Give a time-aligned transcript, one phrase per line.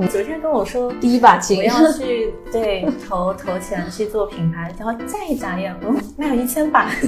[0.00, 6.90] 你昨天跟我说第一把琴我要去对 投投钱去做品牌，然后再一眨眼，嗯，那有一千把。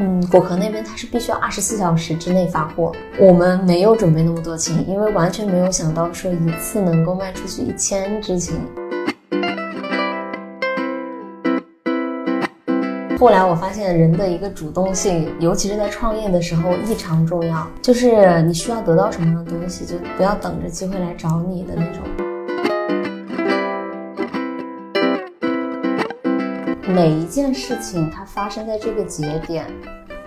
[0.00, 8.60] 嗯，果壳那边它是必须要二十四小时之内发货，我们没有准备那么多琴，因为完全没有想到说一次能够卖出去一千支琴。
[13.20, 22.02] 后来我发现人的一个主动性，尤其是在创业的时候异常重要，就是你需要得到什么样的东西，就不要等着机会来找你的那种。
[26.88, 29.66] 每一件事情它发生在这个节点，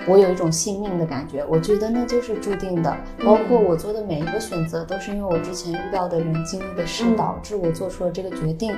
[0.07, 2.95] 我有一种信命的感觉，我觉得那就是注定的。
[3.25, 8.71] 包括我做的每一个选择，都是因为我之前遇到的人经历的事导致我做出了这个决定。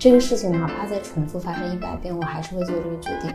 [0.00, 3.34] 这个事情哪怕再重复发生一百遍，我还是会做这个决定。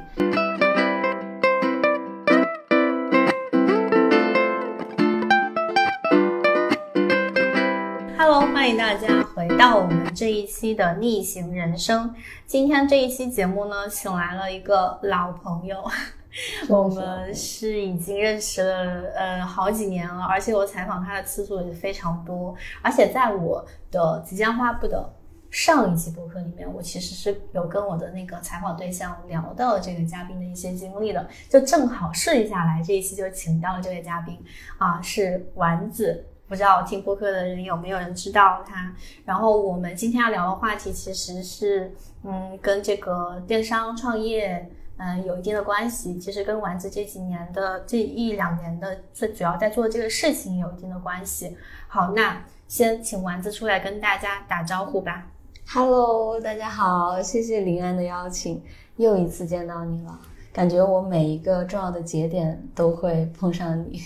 [8.18, 12.16] Hello，欢迎大家回到我们这一期的逆行人生。
[12.46, 15.84] 今天这一期节目呢，请来了一个老朋友，
[16.70, 25.14] 我们是已经认识了呃好几年了，而且我采访他的次数也非常多，而且在我的即将发布的
[25.54, 34.36] 上一期播客里面，我其实是有跟我的那个采访对象聊到这个嘉宾的一些经历的，就正好顺下来这一期就请到了这位嘉宾
[34.80, 36.26] 啊，是丸子。
[36.46, 38.94] 不知道听播客的人有没有人知道他？
[39.26, 41.92] 然后我们今天要聊的话题其实是，
[42.24, 46.18] 嗯，跟这个电商创业，嗯，有一定的关系。
[46.20, 51.56] 其实跟丸子这几年的这一两年的最主要在做这个事情有一定的关系。
[51.88, 55.28] 好，那先请丸子出来跟大家打招呼吧。
[55.76, 58.62] Hello，大家好，谢谢林安的邀请，
[58.98, 60.20] 又一次见到你了，
[60.52, 64.00] 感觉我每一个重要的节点都会碰上你，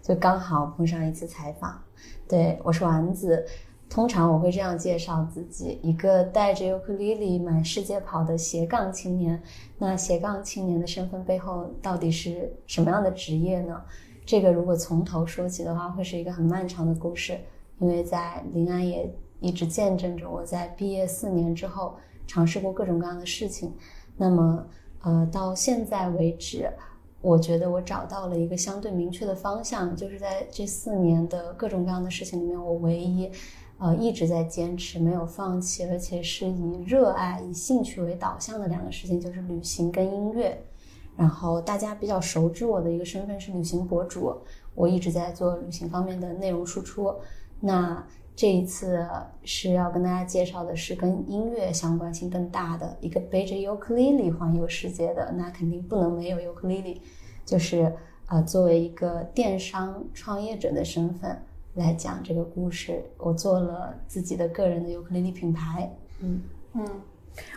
[0.00, 1.78] 就刚好碰上一次采访。
[2.26, 3.44] 对，我是丸子，
[3.90, 9.38] 通常我会这样介绍自己：一个带着尤克里里满世界跑的斜杠青年。
[9.76, 13.82] 那斜杠青年的身份背后到底是什么样的职业呢？
[14.24, 17.38] 这个如果从头说起的话，会是一个很漫长的故事，
[17.80, 21.94] 因为在临安也一直见证着我在毕业四年之后
[22.26, 23.74] 尝试过各种各样的事情。
[24.16, 24.66] 那么，
[25.02, 26.70] 呃，到现在为止。
[27.20, 33.30] 我觉得我找到了一个相对明确的方向，就是在这四年的各种各样的事情里面，我唯一，
[33.78, 40.60] 呃，一直在坚持，没有放弃，而且是以热爱、以兴趣为导向的两个事情，就是旅行跟音乐。
[41.16, 44.36] 然后大家比较熟知我的一个身份是旅行博主，
[44.74, 47.14] 我一直在做旅行方面的内容输出。
[47.60, 49.06] 那这一次
[49.44, 57.00] 是要跟大家介绍的是跟音乐相关性更大的一个背着尤克里里环游世界的，那肯定不能没有尤克里里，
[57.44, 57.92] 就是
[58.28, 61.40] 呃作为一个电商创业者的身份
[61.74, 66.40] 来讲这个故事，我做了自己的个人的尤克里里品牌，嗯
[66.74, 66.86] 嗯。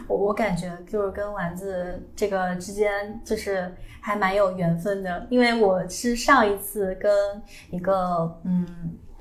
[0.07, 3.69] 我我感觉就是跟丸子这个之间就是
[3.99, 7.11] 还蛮有缘分的，因为我是上一次跟
[7.71, 8.65] 一个嗯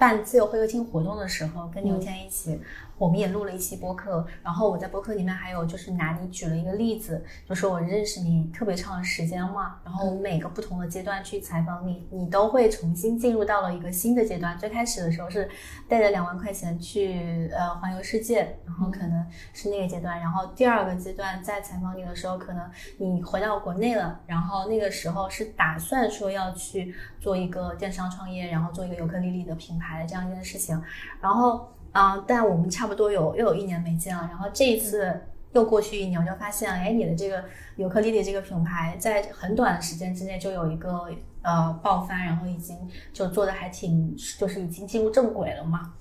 [0.05, 2.61] 办自由会客厅活动的时候，跟牛谦一起，
[2.97, 14.57] 我们也录了一期播客，然后我在播客里面还有就是拿你举了一个例子，就是我认识你特别长的时间嘛，然后我每个不同的阶段去采访你，你都会重新进入到了一个新的阶段。
[14.59, 15.49] 最开始的时候是
[15.89, 30.81] 带着两万块钱去呃环游世界，然后可能是那个阶段，然后第二个阶段在采访你的时候，可能你回到国内了，然后那个时候是打算说要去做一个电商创业，然后做一个尤克里里的品牌这样一件事情，
[31.21, 31.69] 然后。
[31.95, 35.23] 啊、呃，但我们差不多有又有一年没见了，然后这一次
[35.53, 37.45] 又过去一年，我就发现，哎，你的这个
[37.77, 41.09] 尤克里里这个品牌在很短的时间之内就有一个
[41.43, 42.77] 呃爆发，然后已经
[43.13, 45.95] 就做的还挺，就是已经进入正轨了嘛。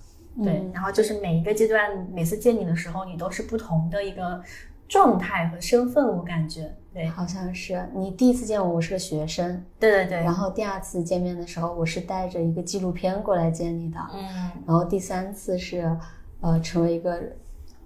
[0.44, 4.42] 对，嗯然后就是每一个阶段，每次见你的时候，你都是不同的一个
[4.88, 6.76] 状态和身份，我感觉。
[6.94, 14.24] 对，好像是你第一次见我，我是个学生，对对对，然后第二次见面的时候，我是带着一个纪录片过来见你的，嗯。
[14.68, 15.98] 然后第三次是，
[16.42, 17.20] 呃，成为一个，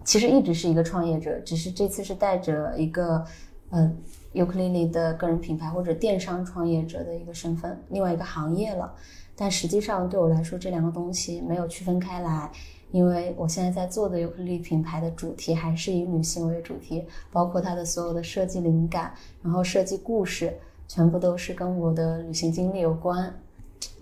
[0.04, 3.24] 其实一直是一个创业者，只是这次是带着一个，
[3.70, 3.90] 呃，
[4.34, 8.94] 尤克里里的个人品牌或者电商创业者的一个身份，另外一个行业了。
[9.38, 12.52] 但实际上对我来说，这两个东西没有区分开来，
[12.92, 20.54] 因为我现在在做的尤克里里品牌的主题还是以女性为主题，包括它的所有的设计灵感，然后设计故事，
[20.88, 23.34] 全部都是跟我的旅行经历有关。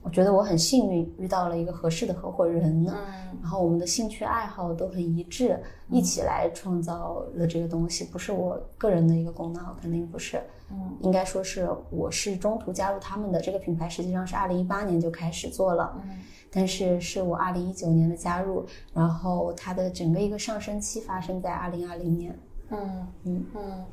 [0.03, 2.95] 我觉得我很幸运遇到了一个合适的合伙人，嗯
[3.41, 5.59] 然后我们的兴趣爱好都很一致，
[5.89, 10.37] 一起来创造了这个东西，不是我个人的一个功劳，肯定不是。
[10.71, 16.17] 嗯应该说是我是中途加入他们的这个品牌，实际上是二零一八年就开始做了，嗯
[16.55, 22.39] 但是是我二零一九年的加入，然后它的整个一个上升期发生在二零二零年。
[22.71, 23.85] 嗯嗯嗯，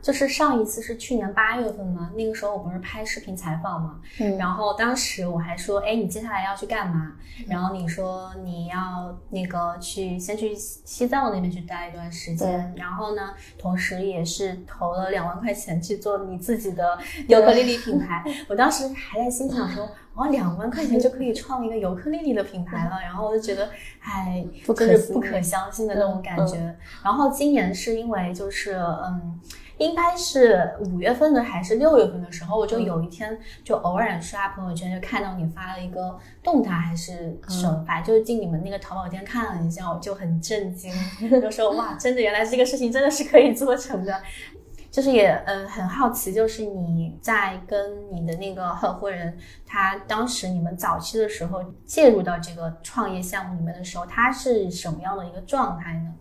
[0.00, 7.14] 就是上一次是去年八月份嘛，那个时候我不是拍视频采访嘛，嗯然后当时我还说，哎，你接下来要去干嘛？
[7.48, 18.24] 然后你说你要那个去先去西藏那边去待一段时间，然后呢，同时也是投了两万块钱去做你自己的尤克里里品牌。
[18.48, 23.68] 我当时还在心想说，哦，两万块钱就可以创一个尤克里里的品牌了，然后我就觉得，
[24.00, 26.56] 哎，不可就是不可相信的那种感觉。
[26.58, 29.40] 嗯然后今年是因为就是嗯。
[29.78, 40.92] 应该是五月份的还是六月份的时候，我就有一天就偶然刷朋友圈，就看到你发了一个动态还是什么，反正就是进你们那个淘宝店看了一下，我就很震惊，
[41.30, 44.20] 就说哇，真的原来这个事情真的是可以做成的。
[44.98, 56.12] 就是也嗯很好奇，就是你在跟你的那个合伙人，他当时你们早期的时候介入到这个创业项目里面的时候，他是什么样的一个状态呢？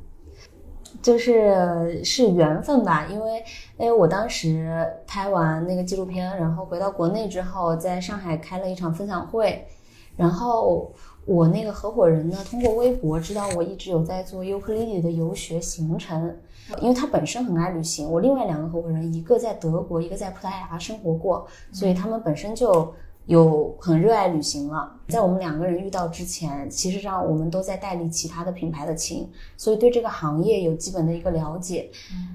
[1.01, 3.43] 就是是缘分吧，因为
[3.79, 9.67] 因为我当时拍完那个纪录片，然后回到国内之后，在上海开了一场分享会，
[10.15, 10.93] 然后
[11.25, 16.37] 我那个合伙人呢，通过微博知道我一直有在做尤克里里的游学行程，
[16.81, 22.93] 因为他本身很爱旅行，我另外两个合伙人，一个在德国，一个在葡萄牙生活过，所以他们本身就。
[23.27, 31.91] 有很热爱旅行了，在我们两个人遇到之前，其实上我们都在代理其他的品牌的琴，所以对这个行业有基本的一个了解。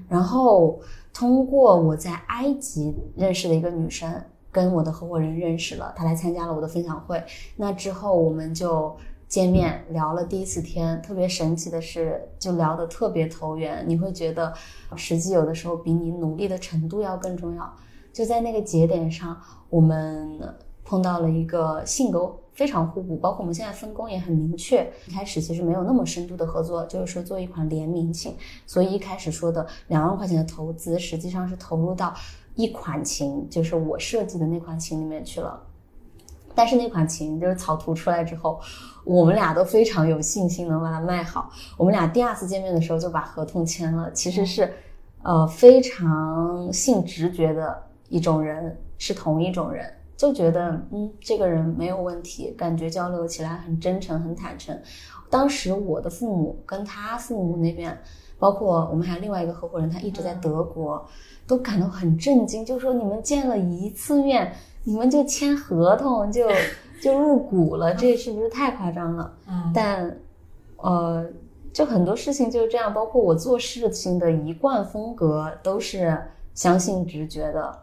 [0.07, 0.79] 然后
[1.11, 7.23] 通过我在埃及认识的一个女生，跟我的合伙人认识了，她来参加了我的分享会。
[7.55, 8.95] 那之后我们就
[9.33, 13.83] 见面聊了第一次天，特别神奇的是，就聊得特别投缘。
[13.87, 14.53] 你会觉得，
[14.95, 17.73] 实际有的时候比你努力的程度要更重要。
[18.13, 19.35] 就在那个节点上，
[19.71, 20.39] 我们。
[20.85, 24.85] 碰到了一个性格非常互补，包括我们现在分工也很明确。
[25.07, 28.35] 一开始其实没有那么深度的合作，就是说做一款联名琴，
[28.67, 32.13] 所以一开始说的两万块钱的投资，实际上是投入到
[32.55, 35.57] 一款琴，就是我设计的那款琴里面去了。
[36.55, 38.59] 但是那款琴就是草图出来之后，
[39.03, 41.49] 我们俩都非常有信心能把它卖好。
[41.77, 44.71] 我们俩第二次见面的时候就把合同签了，其实是，
[45.23, 49.85] 呃，非常信直觉的一种人，是同一种人。
[50.15, 54.79] 就觉得嗯，这个人没有问题，感觉交流起来很真诚、很坦诚。
[55.29, 57.97] 当时我的父母跟他父母那边，
[58.39, 61.03] 包括我们还有另外一个合伙人，他一直在德国，
[61.45, 64.53] 都感到很震惊，就说你们见了一次面，
[64.83, 66.47] 你们就签合同就
[67.01, 69.33] 就入股了，这是不是太夸张了？
[69.47, 70.17] 嗯，但
[70.77, 71.25] 呃，
[71.71, 76.17] 就很多事情就是这样，包括我做事情的一贯风格都是
[76.53, 77.79] 相信直觉的。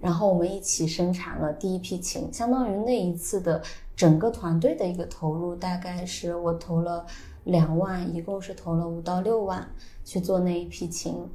[0.00, 3.62] 然后我们一起生产了第一批琴，相当于那一次的
[3.96, 7.06] 整个团队的一个投入，大概是我投了
[7.44, 9.66] 两万，一共是投了五到六万
[10.04, 11.26] 去做那一批琴。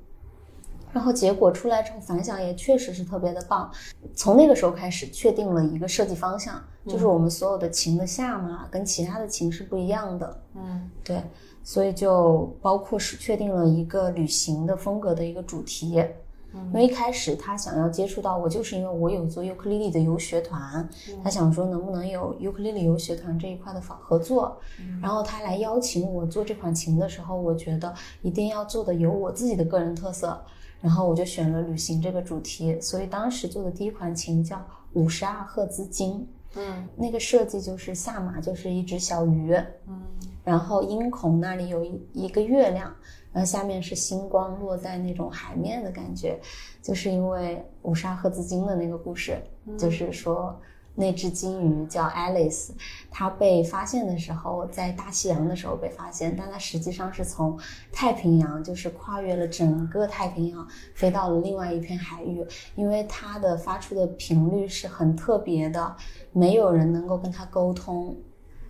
[0.92, 3.72] 然后结果出来之后，反响也确实是特别的棒。
[4.16, 10.42] 从那个时候开始，确定了一个设计方向，就是我们所有的琴的下码跟其他的琴是不一样的。
[10.56, 11.22] 嗯，对，
[11.64, 16.04] 所以就包括是确定了一个旅行的风格的一个主题。
[16.52, 20.90] 因为一开始他想要接触到我，就是因为我有做尤克里里的游学团，
[21.24, 24.60] 他想说能不能有尤克里里游学团这一块的合作，
[25.00, 30.44] 然后他来邀请我做这款琴的时候，我觉得一定要做的有我自己的个人特色，
[30.82, 36.88] 然后我就选了旅行这个主题，所以当时做的第一款琴叫五十二赫兹金，嗯。
[36.96, 39.54] 那个设计就是下马就是一只小鱼，
[39.88, 40.02] 嗯
[40.44, 42.94] 然后音孔那里有一一个月亮，
[43.32, 46.40] 然后下面是星光落在那种海面的感觉，
[46.82, 49.38] 就是因为五十二赫兹金的那个故事，
[49.78, 50.60] 就是说
[51.00, 52.72] 那只金鱼叫 Alice，
[53.10, 57.58] 它被发现的时候在大西洋的时候被发现，但它实际上是从
[57.90, 65.96] 太平洋，就是跨越了整个太平洋，飞到了另外一片海域，因为它的发出的频率是很特别的，
[66.34, 68.14] 没有人能够跟它沟通。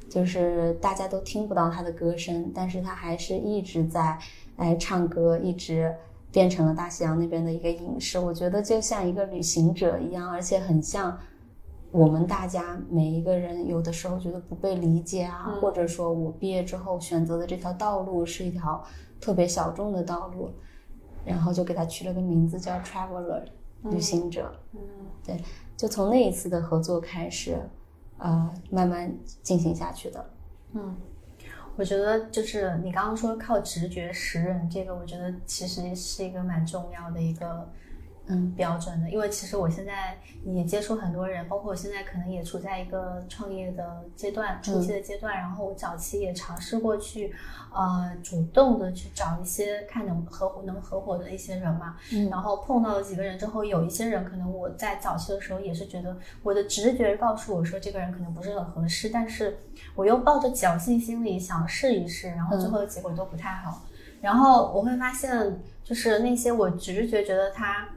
[0.07, 4.17] 就是大家都听不到它的歌声，但是它还是一直在
[4.55, 5.95] 哎唱歌，一直
[6.31, 8.17] 变成了大西洋那边的一个隐士。
[8.17, 11.15] 我觉得就像一个旅行者一样，而且很像
[11.91, 18.83] 我们大家每一个人，有的时候觉得不被理解啊，或者说我毕业之后选择的这条道路是一条
[19.19, 20.51] 特别小众的道路，
[21.25, 23.43] 然后就给他取了个名字叫 Traveler，
[23.83, 24.53] 旅行者。
[24.73, 24.79] 嗯
[25.25, 25.37] 对，
[25.75, 27.57] 就从那一次的合作开始。
[28.21, 29.09] 呃慢慢
[29.41, 30.29] 进行下去的。
[30.73, 30.93] 嗯，
[31.77, 37.71] 我觉得就是你刚刚说靠直觉识人，这个我觉得其实是一个蛮重要的一个
[38.29, 38.53] 嗯。
[38.55, 47.33] 标准的，因为其实我现在也接触很多人，包括我现在可能也处在一个创业的阶段，初期的阶段，然后我早期也尝试过去
[47.73, 52.29] 呃主动的去找一些看能合伙能合伙的一些人嘛，嗯。
[52.29, 59.57] 然后碰到了几个人之后，有一些人可能我在早期的时候也是觉得我的直觉告诉我说这个人可能不是很合适，但是
[59.95, 63.81] 我又抱着侥幸心理想试一试，然后最后的结果都不太好。
[64.21, 67.87] 然后我会发现，就是那些我直觉觉得他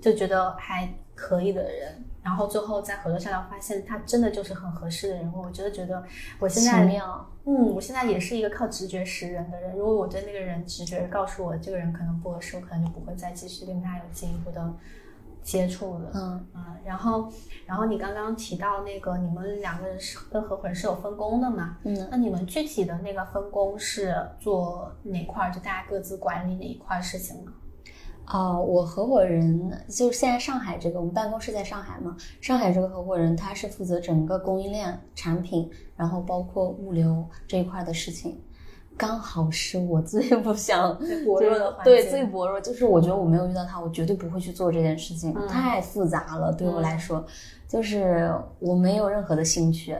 [0.00, 6.02] 就觉得还可以的人，然后最后在合作下来发现他真的就是很合适的人，我觉得觉得
[6.38, 7.02] 我现在，
[7.44, 9.76] 嗯，我现在也是一个靠直觉识人的人。
[9.76, 14.72] 如果我对那个人直觉告诉我这个人可能不合适，我可能就不会再继续跟他有进一步的
[15.42, 16.10] 接触了。
[16.14, 17.32] 嗯嗯，然后，
[17.66, 21.78] 然后你刚刚提到那个你们两个人是跟合伙人是有分工的嘛？
[21.84, 25.52] 嗯那你们具体的那个分工是做哪块儿？
[25.52, 27.52] 就大家各自管理哪一块儿事情呢？
[28.30, 32.16] 哦，我合伙人就是现在上海这个，我们办公室在上海嘛。
[32.40, 38.38] 上海这个合伙人他是负责整个供应链、产品，然后包括物流这一块的事情。
[38.96, 47.24] 刚好是我最 不想最薄弱的环对最薄弱，就是我觉得我没有遇到他，我绝对不会去做这件事情，嗯太复杂了，对我嗯来说，
[47.68, 49.96] 就是我没有任何的兴趣。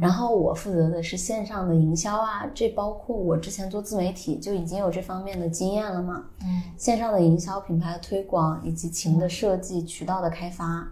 [0.00, 6.24] 然后我负责的是线上的营销啊，这包括我之前做自媒体就已经有这方面的经验了嘛。
[6.42, 10.86] 嗯线上的营销、品牌的推广以及琴的设计、渠道的开发，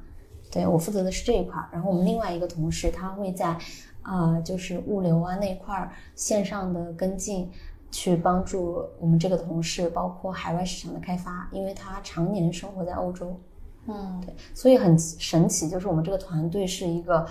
[0.51, 1.69] 对我负责的是这一块儿。
[1.73, 3.59] 然后我们另外一个同事他会在，
[4.03, 7.51] 呃，就是物流啊那块儿线上的跟进，
[7.91, 13.39] 去帮助我们这个同事，包括海外市场的开发，因为他常年生活在欧洲，
[13.87, 17.27] 嗯对所以很神奇，就是我们这个团队是一个，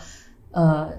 [0.52, 0.90] 呃，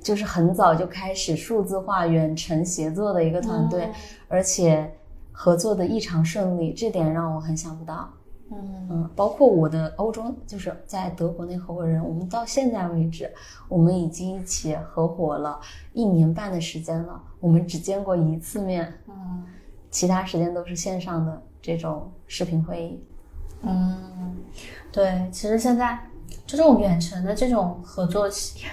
[0.00, 3.92] 就是很早就开始数字化远程协作的一个团队，嗯
[4.28, 4.92] 而且
[5.32, 8.08] 合作的异常顺利，这点让我很想不到。
[8.50, 13.30] 嗯嗯，包括我的欧洲，就是在德国那合伙人，我们到现在为止，
[13.68, 15.60] 我们已经一起合伙了
[15.92, 19.44] 一年半的时间了，我们只见过一次面，嗯
[19.90, 23.04] 其他时间都是线上的这种视频会议。
[23.62, 24.34] 嗯，
[24.90, 25.98] 对，其实现在
[26.48, 28.26] 这种远程的这种合作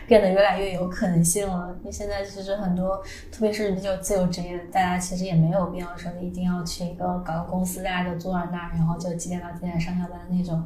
[0.07, 1.75] 变得越来越有可能性了。
[1.81, 2.95] 因为现在其实很多，
[3.29, 10.63] 特别是比较自由职业的，大家其实也没有必要说一定要去一个搞个公司，大家就坐在那儿，然后就几点到几点上下班那种。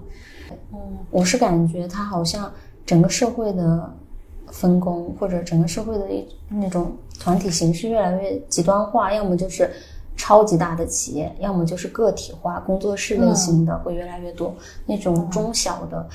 [0.72, 2.52] 嗯我是感觉它好像
[2.86, 3.92] 整个社会的
[4.52, 9.68] 分工，或者整个社会的一那种团体形式越来越极端化，要么就是
[10.16, 16.08] 超级大的企业，要么就是个体化工作室类型的会越来越多，那种中小的，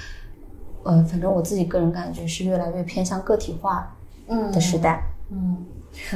[0.84, 3.94] 呃，反正我自己个人感觉是越来越偏向个体化
[4.28, 5.02] 嗯的时代。
[5.30, 5.56] 嗯，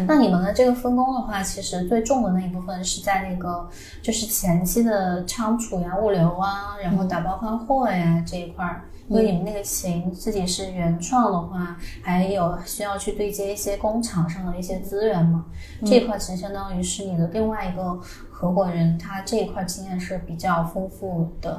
[0.07, 3.69] 那你们的这个分工的话，其实最重的那一部分是在那个
[4.03, 8.83] 就是前期的仓储呀、物流啊，然后打包发货呀这一块儿。
[9.09, 15.47] 因为你们那个琴自己是原创的话，还有需要去对接一些工厂上的一些资源嘛，
[15.83, 17.99] 这一块其实相当于是你的另外一个
[18.31, 21.59] 合伙人，他这一块经验是比较丰富的。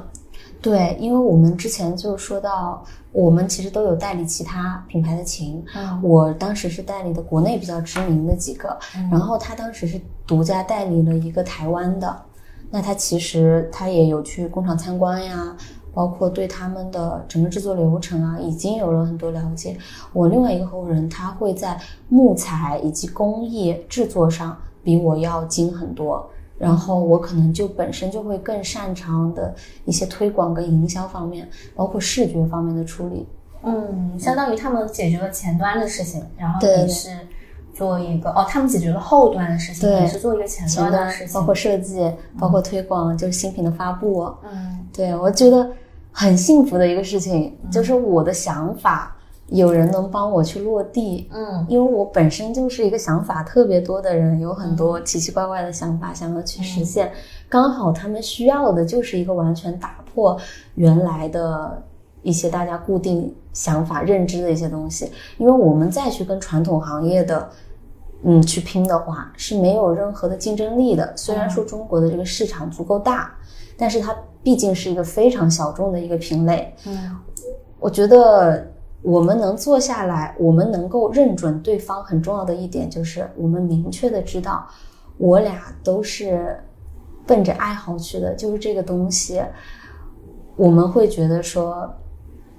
[0.62, 8.78] 对，因为我们之前就说到，我们其实都有代理其他品牌的琴，嗯我当时是代理的国内比较知名的几个，
[9.10, 12.14] 然后他当时是独家代理了一个台湾的，
[12.70, 15.56] 那他其实他也有去工厂参观呀，
[15.94, 19.76] 包括对他们的整个制作流程啊，已经有了很多了解。
[20.12, 26.28] 我另外一个合伙人，他会在木材以及工艺制作上比我要精很多。
[26.60, 29.54] 然后我可能就本身就会更擅长的
[29.86, 33.26] 一些推广跟营销方面，包括视觉方面的处理。
[33.62, 37.08] 嗯，相当于他们解决了前端的事情，然后你是
[37.72, 44.22] 做一个哦，他们解决了后端的事情，对你是做一个前端的事情，包括设计，包括推广，就是新品的发布。
[44.44, 45.70] 嗯对我觉得
[46.12, 49.16] 很幸福的一个事情，就是我的想法
[49.50, 51.28] 有人能帮我去落地。
[51.32, 57.12] 嗯因为我本身就是一个想法特别多的人，有很多奇奇怪怪的想法想要去实现，
[57.48, 60.38] 刚好他们需要的就是一个完全打破
[60.74, 61.82] 原来的
[62.22, 65.10] 一些大家固定想法、认知的一些东西。
[65.38, 67.48] 因为我们再去跟传统行业的
[68.22, 71.12] 嗯去拼的话，是没有任何的竞争力的。
[71.16, 73.34] 虽然说中国的这个市场足够大，
[73.76, 76.74] 但是它毕竟是一个非常小众的一个品类。
[76.86, 77.16] 嗯
[77.78, 78.70] 我觉得
[79.02, 84.66] 我们能坐下来，我们能够认准对方，很重要的一点就是我们明确的知道，
[85.16, 86.60] 我俩都是
[87.26, 89.42] 奔着爱好去的，就是这个东西，
[90.56, 91.90] 我们会觉得说，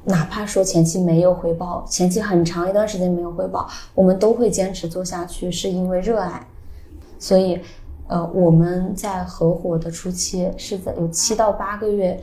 [0.06, 6.48] 哪怕说前期没有回报，前期很长一段时间没有回报，我们都会坚持做下去，是因为热爱。
[7.20, 7.60] 所以，
[8.08, 12.20] 呃，我们在合伙的初期是在有七到八个月，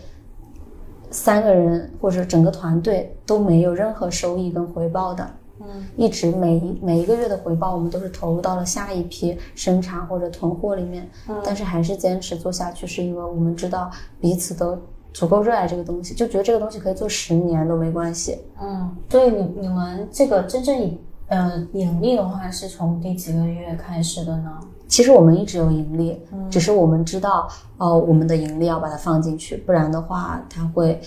[1.10, 5.28] 三个人或者整个团队都没有任何收益跟回报的。
[5.60, 11.10] 嗯，一直每一每一个月的回报，我们都是投入到了下一批生产或者囤货里面。
[11.28, 14.78] 嗯但是还是坚持做下去，是因为我们知道彼此都
[15.12, 18.38] 足够热爱这个东西，就觉得这个东西可以做十年都没关系。
[18.60, 20.96] 嗯，所以你你们这个真正以
[21.26, 24.60] 呃盈利的话，是从第几个月开始的呢？
[24.88, 31.00] 其实我们一直有盈利，嗯只是我们知道，呃，我们的盈利要把它放进去，不然的话，它会，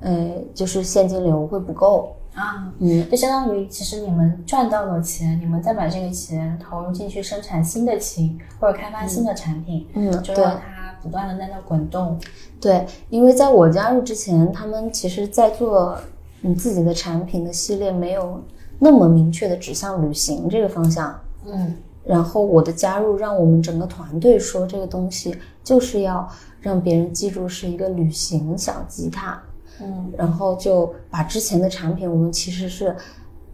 [0.00, 2.14] 呃，就是现金流会不够。
[2.34, 12.16] 啊，嗯，就相当于其实你们赚到了钱，你们再把这个钱投入进去生产新的琴或者开发新的产品，嗯对就让它不断的在那滚动。
[12.60, 15.98] 对，因为在我加入之前，他们其实在做
[16.40, 18.40] 你自己的产品的系列，没有
[18.78, 21.12] 那么明确的指向旅行这个方向。
[21.44, 21.74] 嗯
[22.08, 26.26] 然后我的加入让我们整个团队说这个东西就是要
[26.58, 29.38] 让别人记住是一个旅行小吉他，
[29.82, 32.96] 嗯然后就把之前的产品，我们其实是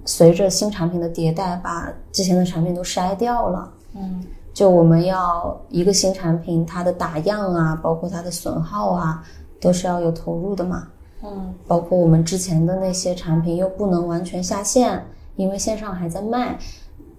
[0.05, 3.73] 随着新产品的迭代，把之前的产品都筛掉了。
[3.97, 9.21] 嗯就我们要一个新产品，它的打样啊，包括它的损耗啊，
[9.61, 10.87] 都是要有投入的嘛。
[11.25, 16.57] 嗯包括我们之前的那些产品又不能完全下线，因为线上还在卖，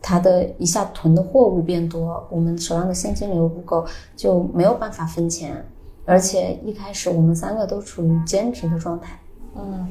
[0.02, 3.86] 它的一下囤的货物变多，我们手上的现金流不够，
[4.16, 5.66] 就没有办法分钱。
[6.06, 9.20] 而且一开始我们三个都处于兼职的状态。
[9.56, 9.88] 嗯。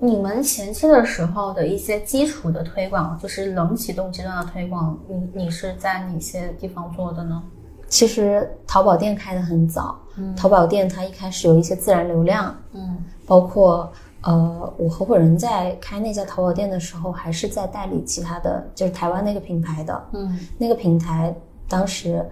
[0.00, 7.42] 你们前期的时候的一些基础的推广，就是冷启动阶段的推广，你你是在哪些地方做的呢？
[7.88, 9.98] 其实淘宝店开的很早，
[10.36, 13.90] 淘宝店它一开始有一些自然流量，嗯包括
[14.22, 20.08] 呃，我合伙人在开那家淘宝店的时候，还是在代理其他的，就是台湾那个品牌的。
[20.12, 21.32] 嗯那个平台
[21.68, 22.24] 当时，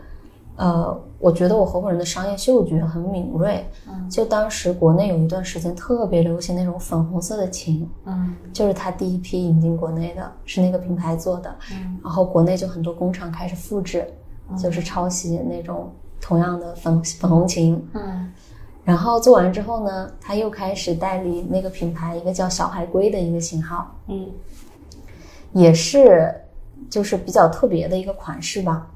[0.56, 3.64] 呃，我觉得我合伙人的商业嗅觉很敏锐。
[3.88, 11.54] 嗯就当时国内有一段时间特别流行那种粉红色的琴，嗯就是他第一批引进国内的，是那个品牌做的。
[11.72, 14.06] 嗯然后国内就很多工厂开始复制，
[14.58, 17.84] 就是抄袭那种同样的粉粉红琴。
[17.94, 18.32] 嗯
[18.86, 24.30] 然后做完之后呢，他又开始代理那个品牌一个叫小海龟的一个型号，嗯
[25.52, 26.32] 也是
[26.88, 28.86] 就是比较特别的一个款式吧。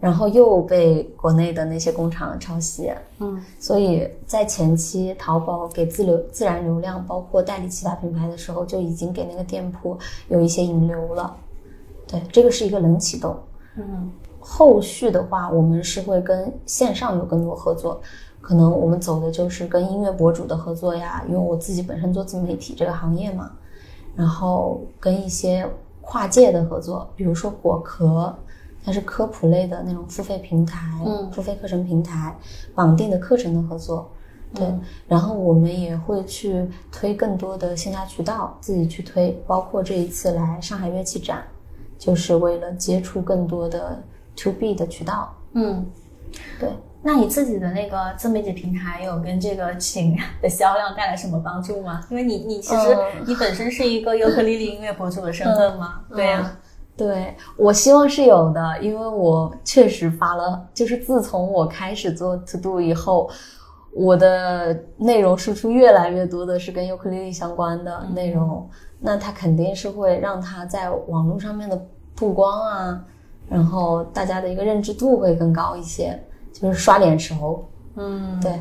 [0.00, 9.98] 然后又被国内的那些工厂抄袭，嗯所以在前期淘宝给自流自然流量，包括代理其他品牌的时候，就已经给那个店铺
[10.28, 11.36] 有一些引流了。
[12.06, 13.36] 对，这个是一个冷启动。
[13.76, 18.00] 嗯后续的话，我们是会跟线上有更多合作，
[18.40, 23.50] 可能我们走的就是跟音乐博主的合作呀，因为我自己本身做自媒体这个行业嘛，
[24.16, 25.68] 然后跟一些
[26.00, 28.34] 跨界的合作，比如说果壳，
[28.82, 32.34] 它是科普类的那种付费平台，嗯付费课程平台，
[32.74, 34.10] 绑定的课程的合作。
[34.54, 34.66] 对，
[35.06, 41.44] 然后我们也会去推更多的线下渠道，自己去推，包括这一次来上海乐器展，
[41.98, 44.02] 就是为了接触更多的
[44.36, 45.34] to B 的渠道。
[45.52, 45.84] 嗯。
[46.58, 46.70] 对，
[47.08, 52.04] 那你自己的那个自媒体平台有跟这个琴的销量带来什么帮助吗？
[52.10, 53.24] 因为你你其实嗯。
[53.26, 56.56] 你本身是一个尤克里里音乐博主的身份嘛，对呀、嗯。
[56.98, 63.30] 对我希望是有的，因为我确实发了，就是自从我开始做 To Do 以后，
[63.94, 68.68] 我的内容输出越来越多的是跟尤克里里相关的内容，
[69.00, 71.80] 那它肯定是会让它在网络上面的
[72.14, 73.02] 曝光啊，
[73.48, 76.22] 然后大家的一个认知度会更高一些，
[76.60, 77.64] 就是刷脸熟，
[77.96, 78.60] 嗯，对。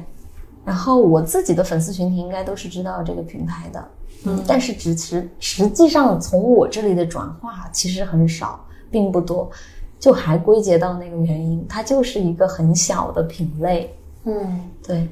[0.65, 3.87] 然后我自己的粉丝群体应该都是知道这个品牌的，
[4.25, 8.59] 嗯，但是只实实际上从我这里的转化其实很少，
[8.91, 9.49] 并不多，
[9.97, 15.07] 就还归结到那个原因，它就是一个很小的品类，嗯对，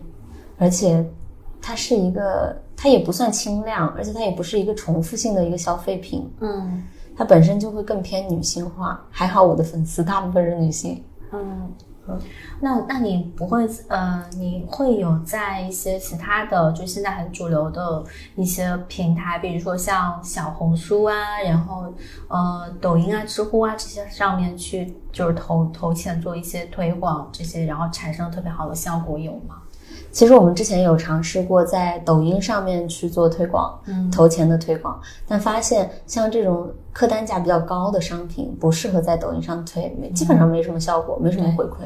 [0.58, 1.06] 而且
[1.62, 6.84] 它是一个，它也不算轻量，而且它也不是一个重复性的一个消费品，嗯
[7.16, 9.02] 它本身就会更偏女性化。
[9.10, 11.72] 还好我的粉丝大部分是女性，嗯。
[12.60, 18.04] 那那你不会呃，你会有在一些其他的就现在很主流的
[18.36, 21.94] 一些平台，比如说像小红书啊，然后
[22.28, 29.62] 呃抖音啊、知乎啊这些上面去就是投投钱做一些推广这些，然后产生特别好的效果有吗？
[30.16, 34.98] 其实我们之前有尝试过在抖音上面去做推广，嗯投钱的推广，
[35.28, 41.80] 但发现像这种客单价比较高的商品不适合在抖音上推，没基本上没什么效果，没什么回馈。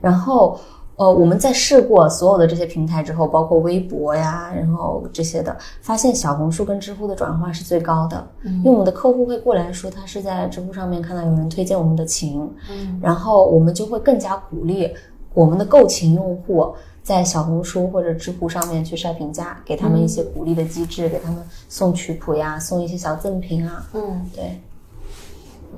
[0.00, 0.58] 然后，
[0.96, 8.26] 呃，我们在试过所有的这些平台之后，包括微博呀，然后这些的，发现小红书跟知乎的转化是最高的。
[8.42, 14.92] 嗯，因为我们的客户会过来说，他是在知乎上面看到有人推荐我们的琴，嗯，然后我们就会更加鼓励
[15.34, 23.86] 我们的购琴用户在小红书或者知乎上面去晒评价，给他们一些鼓励的机制，给他们送曲谱呀，送一些小赠品啊。
[23.94, 24.60] 嗯，对，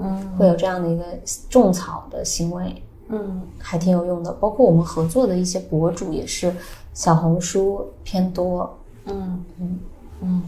[0.00, 1.04] 嗯会有这样的一个
[1.48, 2.82] 种草的行为。
[3.08, 4.32] 嗯还挺有用的。
[4.32, 6.54] 包括我们合作的一些博主也是
[6.94, 8.78] 小红书偏多。
[9.04, 9.78] 嗯嗯
[10.20, 10.42] 嗯。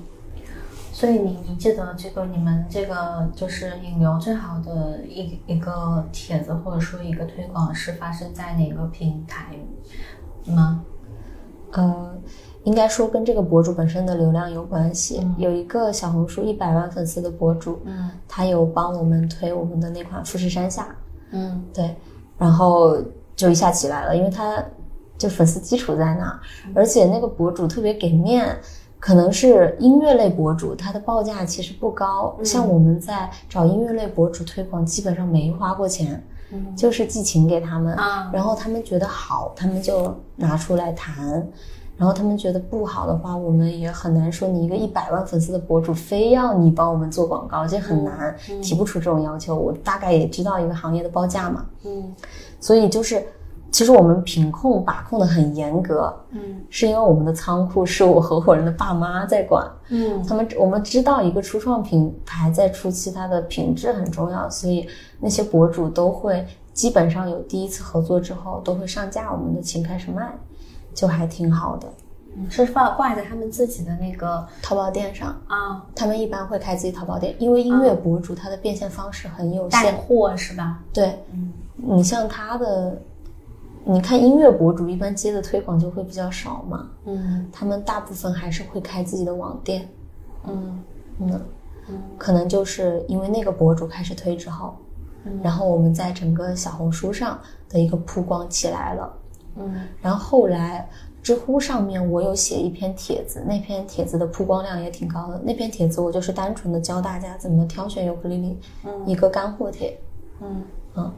[0.93, 9.57] 所以你你记得这个你们这个就是引流最好的一一个帖子或者说一个推广是发生在哪个平台
[10.53, 10.85] 吗？
[11.73, 12.15] 呃，
[12.65, 15.21] 应该说跟这个博主本身的流量有关系。
[15.23, 20.95] 嗯有一个小红书一百万粉丝的博主，嗯他有帮我们推我们的那款富士山下，
[21.31, 21.97] 嗯对，
[22.39, 22.97] 然后
[23.35, 24.63] 就一下起来了，因为他
[25.17, 26.41] 就粉丝基础在那，
[26.75, 28.57] 而且那个博主特别给面。
[29.01, 32.35] 可能是音乐类博主，他的报价其实不高。
[32.43, 36.77] 像我们在找音乐类博主推广，基本上没花过钱，嗯。
[36.77, 38.31] 就是寄情给他们，啊。
[38.33, 41.47] 然后他们觉得好，他们就拿出来谈。
[41.97, 49.55] 然后他们觉得不好的话，我们也很难说你一个一百万粉丝的博主非要你帮我们做广告，这很难，提不出这种要求。
[49.55, 52.13] 我大概也知道一个行业的报价嘛，嗯。
[52.59, 53.25] 所以就是，
[53.75, 56.61] 其实我们品控把控的很严格，嗯。
[56.71, 60.23] 是因为我们的仓库是我合伙人的爸妈在管，嗯。
[60.23, 64.87] 他们我们知道一个初创品牌在初期它的品质很重要，所以
[65.19, 70.33] 那些博主都会基本上有第一次合作之后都会上架我们的琴开始卖，
[70.95, 71.89] 就还挺好的。
[72.37, 75.85] 嗯，是放挂在他们自己的那个淘宝店上，啊。
[75.97, 79.91] 他们一般会开自己淘宝店，因为音乐博主他的变现方式很有带。
[79.95, 80.79] 货是吧？
[80.93, 81.53] 对，嗯。
[81.77, 82.97] 你像他的，
[83.87, 87.47] 你看音乐博主一般接的推广就会比较少嘛，嗯。
[87.53, 89.87] 他们大部分还是会开自己的网店。
[90.47, 90.83] 嗯。
[91.21, 91.41] 嗯，
[91.89, 92.03] 嗯。
[92.17, 94.75] 可能就是因为那个博主开始推之后，
[95.25, 95.39] 嗯。
[95.43, 99.13] 然后我们在整个小红书上的一个曝光起来了。
[99.57, 99.83] 嗯。
[100.01, 100.89] 然后后来
[101.23, 105.39] 知乎上面我有写一篇帖子，那篇帖子的曝光量也挺高的。
[105.45, 109.07] 那篇帖子我就是单纯的教大家怎么挑选尤克里里，嗯。
[109.07, 109.99] 一个干货帖。
[110.41, 110.63] 嗯。
[110.97, 111.13] 嗯，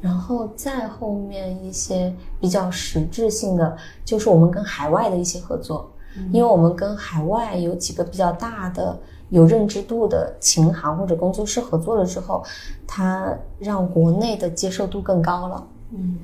[0.00, 5.90] 然后再后面一些比较实质性的，就是我们跟海外的一些合作，
[6.32, 8.96] 因为我们跟海外有几个比较大的、
[9.30, 12.44] 有认知度的琴行或者工作室合作了之后，
[12.86, 15.66] 它让国内的接受度更高了。
[15.90, 16.18] 嗯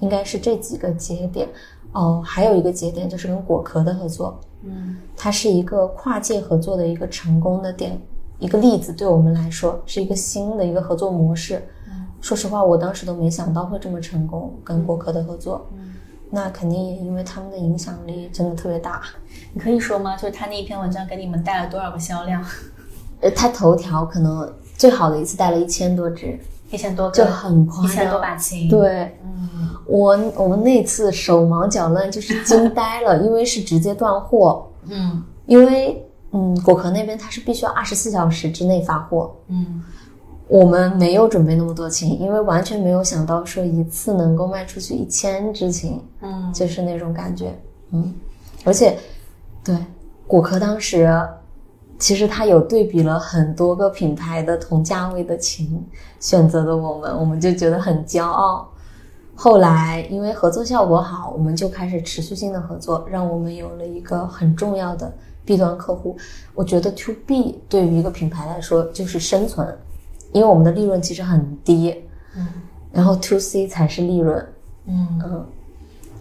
[0.00, 1.48] 应该是这几个节点。
[1.92, 7.98] 哦，还有一个节点就是跟果壳的合作，嗯它是一个跨界合作的一个成功的点，
[8.38, 11.62] 一个例子，对我们来说是一个新的一个合作模式。
[12.24, 15.66] 说实话，我当时都没想到会这么成功，跟果壳的合作。
[16.30, 19.02] 那肯定也因为他们的影响力真的特别大。
[19.52, 20.16] 你可以说吗？
[20.16, 22.42] 就是他那一篇文章给你们带了多少个销量？
[23.20, 26.38] 呃，他头条可能最好的一次带了一千多只，
[26.70, 27.92] 一千多个，就很夸张。
[27.92, 39.82] 一千多把琴。，对，嗯我我们那次手忙脚乱，就是惊呆了，因为是直接断货， 嗯因为嗯，果壳那边它是必须要二十四小时之内发货，嗯
[40.46, 47.58] 我们没有准备那么多琴，因为完全没有想到说一次能够卖出去一千支琴，嗯就是那种感觉，
[47.92, 48.14] 嗯，
[48.64, 48.98] 而且
[49.64, 49.74] 对
[50.26, 51.10] 果壳当时
[51.98, 55.82] 其实它有对比了很多个品牌的同价位的琴，
[56.20, 58.68] 选择的我们，我们就觉得很骄傲。
[59.34, 65.12] 后来因为合作效果好，我们就开始持续性的合作，让我们有了一个很重要的
[65.44, 66.16] B 端客户。
[66.54, 69.66] 我觉得 To B 对于一个品牌来说就是生存，
[70.34, 72.04] 因为我们的利润其实很低，
[72.36, 72.46] 嗯。
[72.92, 74.46] 然后 To C 才是利润，
[74.86, 75.08] 嗯。
[75.24, 75.46] 嗯，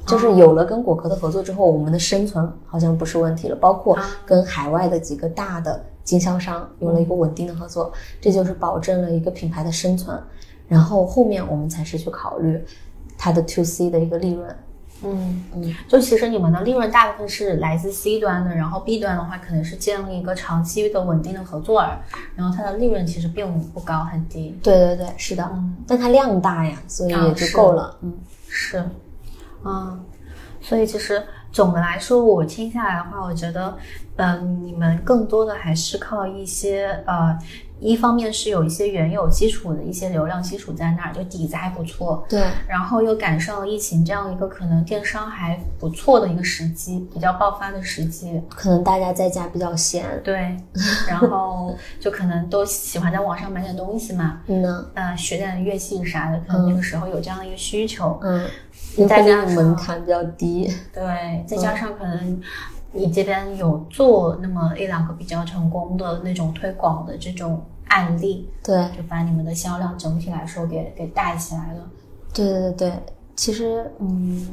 [0.06, 10.18] 就是有了跟果壳的合作之后，我们的生存好像不是问题了，包括跟海外的几个大的经销商有了一个稳定的合作，这就是保证了一个品牌的生存。
[10.68, 12.64] 然后后面我们才是去考虑
[13.18, 14.56] 它的 To C 的一个利润。
[15.04, 21.86] 嗯嗯，就其实你们的利润大部分是来自 C 端的，然后 B 端的话可能是建立一个长期的稳定的合作，
[22.36, 24.58] 然后它的利润其实并不高，很低。
[24.64, 25.76] 对对对，是的，嗯。
[25.88, 27.98] 但它量大呀，所以啊也就够了。
[28.02, 28.14] 嗯
[28.48, 28.84] 是，
[29.64, 30.04] 嗯，
[30.62, 33.76] 所以其实总的来说，我听下来的话，我觉得，
[34.16, 37.38] 嗯、你们更多的还是靠一些呃
[37.84, 48.42] 一方面是有一些原有基础的一些流量基础在那儿，就底子还不错，对，然后又赶上了疫情这样一个可能电商还不错的一个时机，比较爆发的时机。
[48.50, 50.56] 可能大家在家比较闲，对，
[51.08, 58.18] 然后就可能都喜欢在网上买点东西嘛，嗯呢，呃，学点乐器啥的，可能那个时候有这样的一个需求。
[58.24, 58.46] 嗯，
[59.08, 62.42] 再加上门槛比较低，对，再加上可能
[62.92, 67.62] 你这边有做那么一两个比较成功的那种推广的这种
[67.94, 71.88] 案例，对，就把你们的销量整体来说给给带起来了。
[72.34, 72.94] 对对对，
[73.36, 74.48] 其实嗯，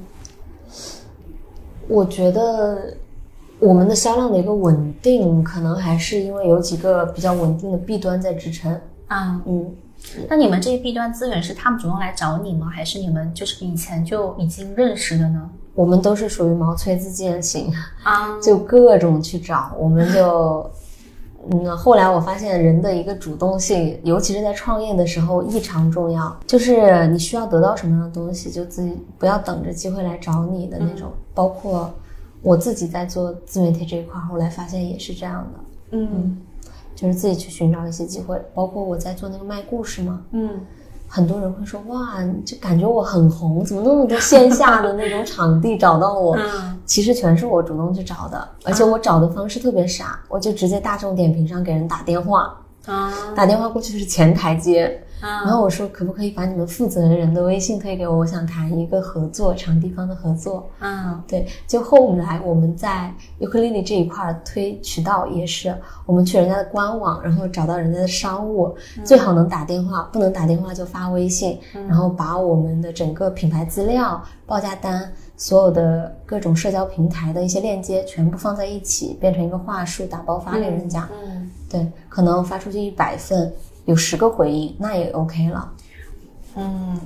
[1.88, 2.94] 我觉得
[3.58, 8.78] 我们的销量的一个稳定，可能还是因为有几个比较稳定的弊端在支撑。
[9.06, 9.74] 啊，嗯，
[10.28, 12.68] 那你们这些弊端资源是他们主动来找你吗？
[12.68, 15.50] 还是你们就是以前就已经认识的呢？
[15.74, 17.72] 我们都是属于毛遂自荐型，
[18.02, 20.70] 啊，就各种去找，我们就。
[21.50, 26.38] 嗯，后来我发现人的一个主动性，尤其是在创业的时候异常重要。
[26.46, 31.10] 就是你需要得到什么样的东西，就自己不要等着机会来找你的那种。
[31.32, 31.90] 包括
[32.42, 35.60] 我自己在做自媒体这一块，后来发现也是这样的，
[35.92, 36.36] 嗯
[36.94, 38.38] 就是自己去寻找一些机会。
[38.52, 40.60] 包括我在做那个卖故事嘛，嗯
[41.12, 46.36] 很多人会说哇，就感觉我很红，怎么那么多线下的那种场地找到我？
[46.36, 46.78] 嗯。
[46.86, 53.12] 其实全是我主动去找的，而且我找的方式特别傻，我就直接大众点评上给人打电话，啊。
[53.34, 60.68] 打电话过去是前台接，啊然后我说可不可以把你们负责人的微信推给我，我想谈一个合作，场地方的合作。
[60.78, 61.22] 啊。
[61.28, 65.74] 对，就后来我们在尤克里里这一块儿推渠道也是，
[66.06, 81.08] 我们去人家的官网，然后找到人家的商务，最好能打电话，不能打电话就发微信，然后把我们的整个品牌资料、报价单、所有的各种社交平台的一些链接全部放在一起，变成一个话术，打包发给人家。
[81.22, 81.50] 嗯。
[81.68, 83.52] 对，可能发出去一百份，
[83.84, 85.72] 有十个回应，那也 OK 了。
[86.56, 87.00] 嗯。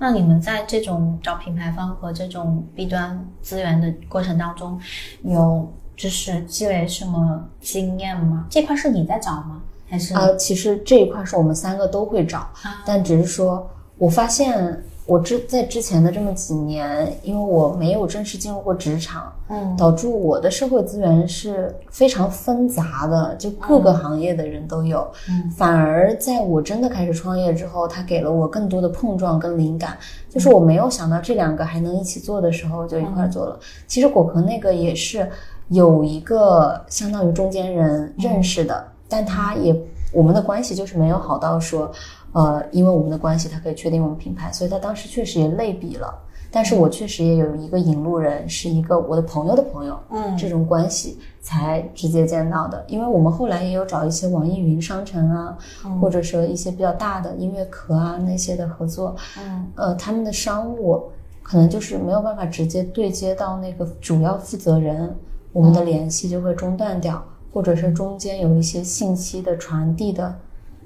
[0.00, 4.80] 那你们在这种找品牌方和这种 B 端资源的过程当中，
[5.24, 8.46] 有就是积累什么经验吗？
[8.48, 9.60] 这块是你在找吗？
[9.88, 25.10] 还是呃，其实这一块是我们三个都会找，啊但只是说我发现我之在之前的这么几年，因为我没有正式进入过职场，嗯导致我的社会资源是非常纷杂的，就各个行业的人都有。
[25.30, 29.96] 嗯反而在我真的开始创业之后，它给了我更多的碰撞跟灵感。
[30.28, 33.58] 就是我没有想到这两个还能一起做的时候，就一块儿做了。
[33.86, 35.26] 其实果壳那个也是
[35.68, 39.74] 有一个相当于中间人认识的，但他也
[40.12, 41.90] 我们的关系就是没有好到说，
[42.32, 46.12] 呃，因为我们的关系，他可以确定我们品牌，所以他当时确实也类比了。
[46.50, 52.82] 但是我确实也有一个引路人，是一个我的朋友的朋友，嗯这种关系才直接见到的。
[52.88, 55.58] 因为我们后来也有找一些网易云商城啊，
[56.00, 61.10] 或者说一些比较大的音乐壳啊那些的合作，嗯呃，他们的商务
[61.42, 65.14] 可能就是没有办法直接对接到那个主要负责人，
[65.52, 70.34] 我们的联系就会中断掉，或者是中间有一些信息的传递的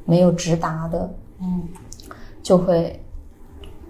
[0.04, 1.08] 没有直达的，
[1.42, 1.68] 嗯
[2.42, 3.04] 就会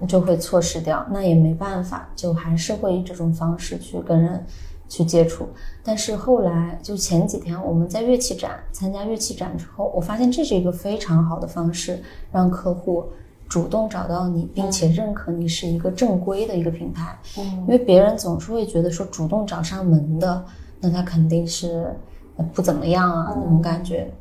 [0.08, 4.44] 就会错失掉，那也没办法，就还是会以这种方式去跟人
[4.88, 5.48] 去接触。
[5.84, 13.04] 但是后来就前几天我们在乐器展参加乐器展之后，我发现这是一个非常好的方式，让客户
[13.48, 17.18] 主动找到你，并且认可你是一个正规的一个品牌。
[17.38, 20.44] 嗯因为别人总是会觉得说主动找上门的，
[20.80, 21.94] 那他肯定是
[22.36, 24.12] 呃不怎么样啊那种感觉。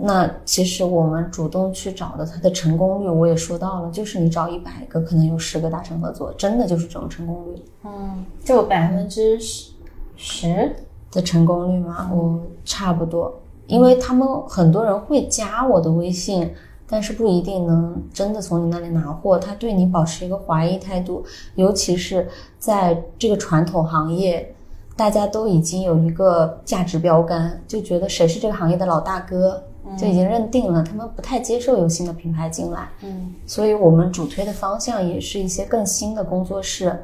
[0.00, 9.72] 那其实我们主动去找的，它的成功率我也说到了，就是你找一百个，可能有十个达成合作，真的就是这种成功率嗯，就百分之十
[10.16, 10.76] 十，
[11.10, 16.48] 的成功率嘛，我差不多，因为他们很多人会加我的微信，
[16.88, 21.24] 但是不一定能真的从你那里拿货，他对你保持一个怀疑态度，
[21.56, 24.54] 尤其是在这个传统行业，
[24.96, 29.62] 大家都已经有一个价值标杆，就觉得谁是这个行业的老大哥，
[29.96, 32.88] 就已经认定了，他们不太接受有新的品牌进来。
[33.02, 36.96] 嗯所以我们主推的方向也是一些更新的工作室，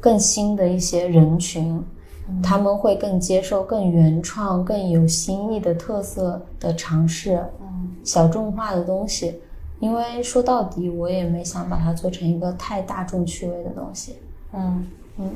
[0.00, 1.82] 更新的一些人群，
[2.42, 9.40] 他们会更接受更原创、更有新意的特色的尝试，嗯小众化的东西。
[9.78, 14.16] 因为说到底，我也没想把它做成一个太大众趣味的东西。
[14.52, 14.86] 嗯。
[15.18, 15.30] 嗯，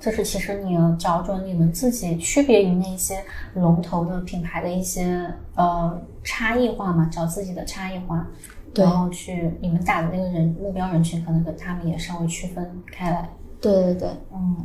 [0.00, 3.22] 就是其实你要找准你们自己区别于那些
[3.54, 8.26] 龙头的品牌的一些呃差异化嘛，找自己的差异化，
[8.74, 13.30] 然后去你们打的那个人目标人群可能跟他们也稍微区分开来。
[13.60, 14.56] 对对对，嗯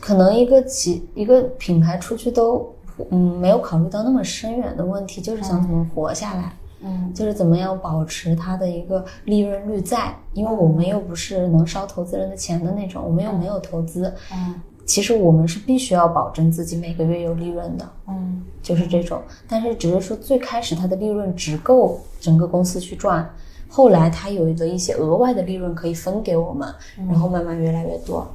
[0.00, 2.74] 可能一个企一个品牌出去都
[3.10, 6.42] 嗯没有考虑到那么深远的问题，就是想怎么活下来。
[6.42, 6.67] 嗯
[7.14, 14.54] 就是怎么样保持它的一个利润率在，因为我们又不是能烧投资人的钱的那种，我们又没有投资，嗯
[14.86, 19.20] 其实我们是必须要保证自己每个月有利润的，嗯就是这种。
[19.46, 23.28] 但是只是说最开始它的利润只够整个公司去赚，
[23.68, 26.66] 后来它有了一些额外的利润可以分给我们，
[27.06, 28.26] 然后慢慢越来越多。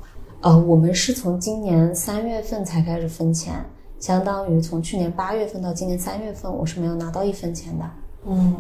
[0.41, 3.55] 呃，我们是从今年三月份才开始分钱，
[3.99, 7.85] 相当于从去年八月份到今年三月份，我是没有拿到一分钱的。
[8.25, 8.55] 嗯。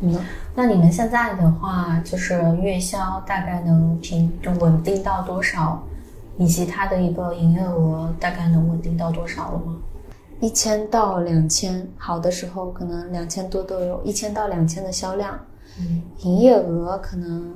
[0.00, 0.16] 嗯，
[0.54, 5.82] 那你们现在的话，就是月销大概能平就稳定到多少，
[6.36, 9.76] 以及它的一个营业额大概能稳定到多少了吗？
[10.38, 15.36] 一千到两千，好的时候可能两千多都有，一千到两千的销量，
[15.80, 17.52] 嗯营业额可能，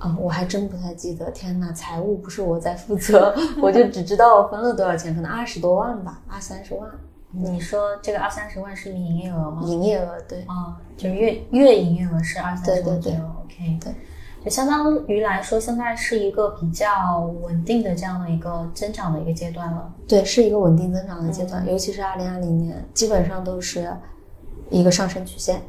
[0.00, 1.30] 啊、我还真不太记得。
[1.30, 3.32] 天呐，财务不是我在负责，
[3.62, 6.90] 我就只知道我分了多少钱，可能二十多万吧，二三十万。
[7.30, 9.62] 你说这个二三十万是你营业额吗？
[9.64, 13.94] 营业额对，啊、就是月月营业额是二三十对对对万左右，OK，对，
[14.42, 19.92] 就相当于来说，现在是一个比较稳定的这样的一个增长的一个阶段了。
[20.08, 23.92] 对，是一个稳定增长的阶段，尤其是二零二零年，基本上都是
[24.70, 25.60] 一个上升曲线。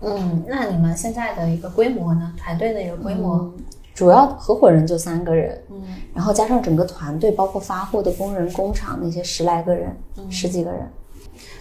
[0.00, 2.32] 嗯，那你们现在的一个规模呢？
[2.36, 3.36] 团队的一个规模？
[3.36, 3.54] 嗯
[3.94, 5.80] 主要合伙人就三个人，嗯
[6.12, 9.96] 然后加上整个团队，包括发货的工人、工厂那些十来个人、
[10.28, 10.80] 十几个人。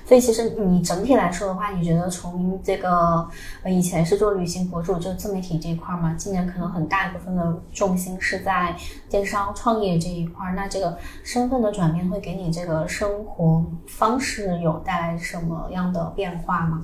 [0.06, 3.28] 所以其实你整体来说的话，你觉得从这个
[3.64, 8.76] 呃以前是做旅行博主，就自媒体这一块儿嘛，今年可能很大一部分的重心是在
[9.10, 10.56] 电商创业这一块儿。
[10.56, 16.84] 那这个身份的转变会给你这个生活方式有带来什么样的变化吗？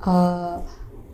[0.00, 0.60] 呃，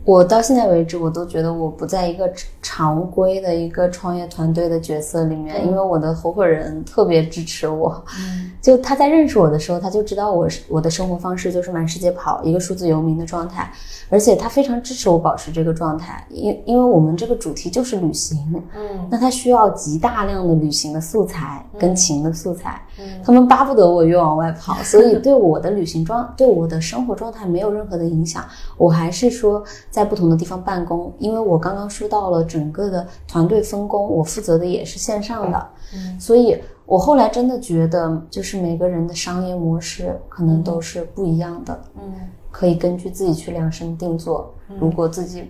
[0.09, 2.27] 我到现在为止，我都觉得我不在一个
[2.63, 8.03] 常规的一个创业团队的角色里面，因为我的合伙人特别支持我。
[8.19, 8.51] 嗯。
[8.59, 13.71] 就他在认识我的时候，他就知道我是我的生活方式就是满世界跑，一个数字游民的状态，
[14.09, 18.39] 而且他非常支持我保持这个状态，因因为我们这个主题就是旅行，
[18.75, 19.07] 嗯。
[19.11, 22.88] 那他需要极大量的旅行的素材跟情的素材，嗯
[23.23, 28.43] 他们巴不得我越往外跑， 所以对我的旅行状， 对我的生活状态没有任何的影响。
[28.77, 42.13] 我还是说在不同的地方办公，因为我刚刚说到了整个的团队分工，我负责的也是线上的，嗯所以我后来真的觉得，就是每个人的商业模式可能都是不一样的，嗯
[42.51, 44.51] 可以根据自己去量身定做。
[44.79, 45.43] 如果自己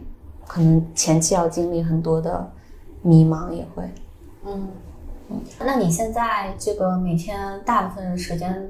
[0.46, 2.46] 可能前期要经历很多的
[3.02, 3.84] 迷茫，也会。
[4.46, 4.68] 嗯
[5.60, 8.70] 那你现在这个每天大部分时间，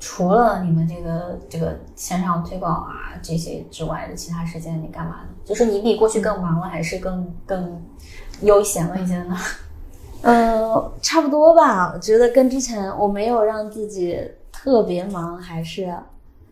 [0.00, 5.28] 除了你们这个这个线上推广啊这些之外的其他时间，你干嘛呢？
[5.44, 7.82] 就是你比过去更忙了，还是更更
[8.42, 9.36] 悠闲了一些呢？
[10.22, 11.92] 呃，差不多吧。
[11.94, 15.94] 我觉得跟之前我没有让自己特别忙，还是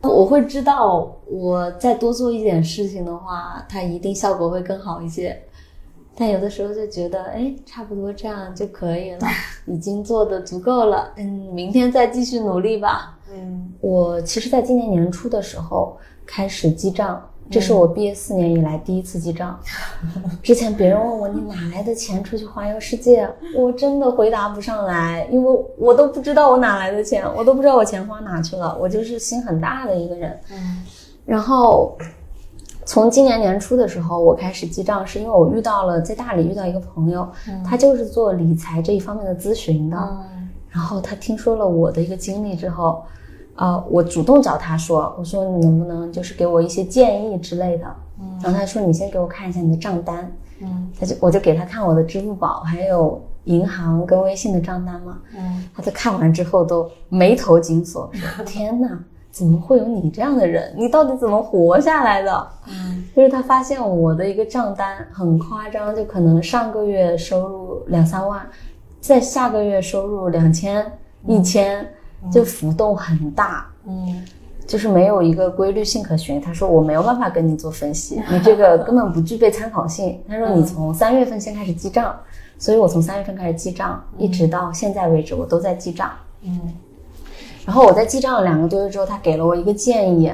[0.02, 5.40] 我会知道，我再多做一点事情的话，它一定效果会更好一些。
[6.18, 9.18] 但有的时候就觉得，哎，差不多这样就可以了，
[9.66, 11.12] 已经做的足够了。
[11.16, 13.18] 嗯，明天再继续努力吧。
[13.32, 19.60] 嗯我其实，在今年年初的时候开始记账，这是我毕业四年以来第一次记账。
[20.42, 30.38] 之前别人问我你哪来的钱出去环游世界，我真的回答不上来，因为我都不知道我哪来的钱，我都不知道我钱花哪去了，我就是心很大的一个人。
[30.50, 30.82] 嗯
[31.26, 31.98] 然后
[32.86, 37.28] 从今年年初的时候，我开始记账，是因为我遇到了在大理遇到一个朋友，
[37.62, 39.96] 他就是做理财这一方面的咨询的。
[39.98, 43.02] 嗯然后他听说了我的一个经历之后，
[43.54, 47.86] 啊、我主动找他说，我说你能不能就是给我一些建议之类的。
[48.20, 55.18] 嗯然后他说你先给我看一下你的账单，嗯他就我就给他看我的支付宝还有银行跟微信的账单嘛。
[55.34, 59.02] 嗯他在看完之后都眉头紧锁，说 天哪，
[59.36, 60.72] 怎么会有你这样的人？
[60.78, 62.48] 你到底怎么活下来的？
[62.70, 68.40] 嗯就是他发现我的一个账单很夸张，就可能上个月收入两三万，
[68.98, 70.90] 在下个月收入两千、
[71.26, 71.86] 一千，
[72.32, 74.24] 就浮动很大，嗯
[74.66, 76.40] 就是没有一个规律性可循。
[76.40, 80.18] 他说我没有办法跟你做分析， 你这个根本不具备参考性。
[80.26, 82.18] 他说你从三月份先开始记账，
[82.58, 86.10] 所以我从三月份开始记账，一直到现在为止我都在记账。
[86.40, 86.58] 嗯
[87.66, 90.32] 然后我在记账了两个多月之后，他给了我一个建议，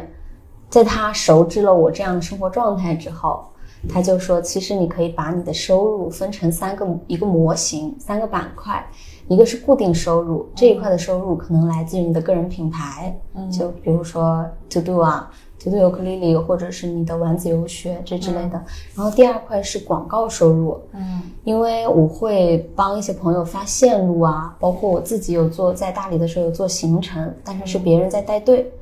[0.68, 3.45] 在他熟知了我这样的生活状态之后，
[3.88, 8.87] 他就说，其实你可以把你的收入分成三个一个模型，三个板块，
[9.29, 13.18] 一个是固定收入，这一块的收入可能来自于你的个人品牌，
[13.51, 15.31] 就比如说 To Do 啊。
[15.62, 18.62] To Do 尤克里里，或者是你的丸子游学这之类的。
[18.96, 21.23] 然后第二块是广告收入，嗯。
[21.44, 28.73] 因为我会帮一些朋友发线路啊，包括我自己有做在大理的时候有做行程，但是是别人在带队。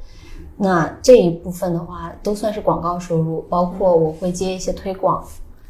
[0.57, 5.25] 那这一部分的话，都算是广告收入，包括我会接一些推广，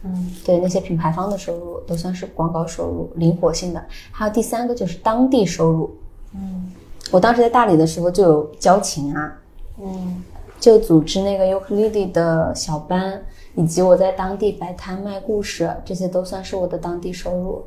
[0.04, 0.30] 嗯。
[0.44, 3.84] 对那些品牌方的收入都算是广告收入，灵活性的。
[4.10, 5.90] 还有第三个就是当地收入，
[6.34, 6.72] 嗯。
[7.10, 9.32] 我当时在大理的时候就有交情啊，
[9.80, 10.22] 嗯
[10.60, 13.20] 就组织那个尤克里里的小班，
[13.56, 17.64] 以及我在当地摆摊卖故事，这些都算是我的当地收入。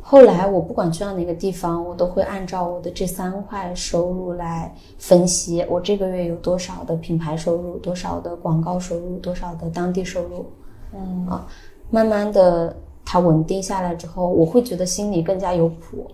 [0.00, 10.46] 后来我不管去到哪个地方，我都会按照我的这三块收入来分析，我这个月有多少的品牌收入，多少的广告收入，多少的当地收入。
[10.94, 11.46] 嗯啊，
[11.90, 16.06] 慢慢的它稳定下来之后，我会觉得心里更加有谱。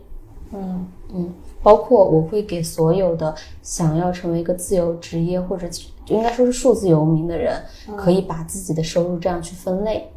[0.52, 5.68] 嗯嗯，包括我会给所有的想要成为一个自由职业或者
[6.06, 7.62] 应该说是数字游民的人，
[7.96, 10.10] 可以把自己的收入这样去分类，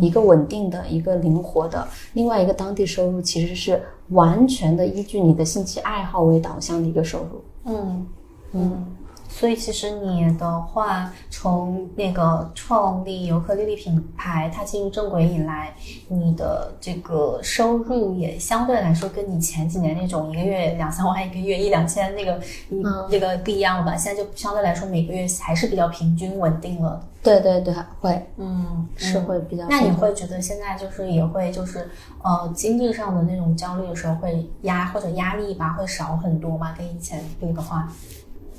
[0.00, 7.44] 一个稳定的，一个灵活的，另外一个当地收入其实是完全的依据你的兴趣爱好为导向的一个收入。
[7.64, 8.06] 嗯
[8.52, 8.86] 嗯。
[9.38, 15.74] 所以其实你的话，从那个创立尤克里里品牌，它进入正轨以来，
[16.08, 23.94] 你的这个收入也相对来说跟你前几年那种一个月两三万、一个月一两千那个一、那个不一样了吧？
[23.94, 27.04] 现在就相对来说每个月还是比较平均稳定了。
[27.22, 29.66] 对对对，会嗯，是会比较。
[29.68, 31.90] 那你会觉得现在就是也会就是
[32.22, 36.74] 呃经济上的那种焦虑的时候会压或者压力吧会少很多吗？
[36.78, 37.86] 跟以前比的话？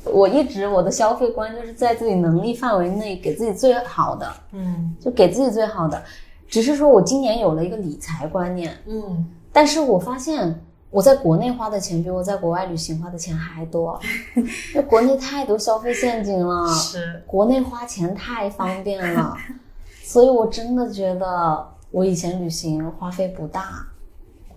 [0.08, 4.96] 我一直我的消费观就是在自己能力范围内给自己最好的，嗯。
[5.00, 6.02] 就给自己最好的。
[6.48, 9.26] 只是说我今年有了一个理财观念，嗯。
[9.52, 14.00] 但是我发现我在国内花的钱比我在国外旅行花的钱还多，
[14.74, 17.24] 那国内太多消费陷阱了，是。
[17.28, 19.36] 国内花钱太方便了，
[20.04, 23.86] 所以我真的觉得我以前旅行花费不大，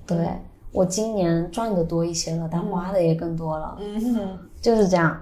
[0.06, 0.28] 对
[0.70, 4.38] 我今年赚的多一些了，但花的也更多了，嗯。
[4.60, 5.20] 就是这样。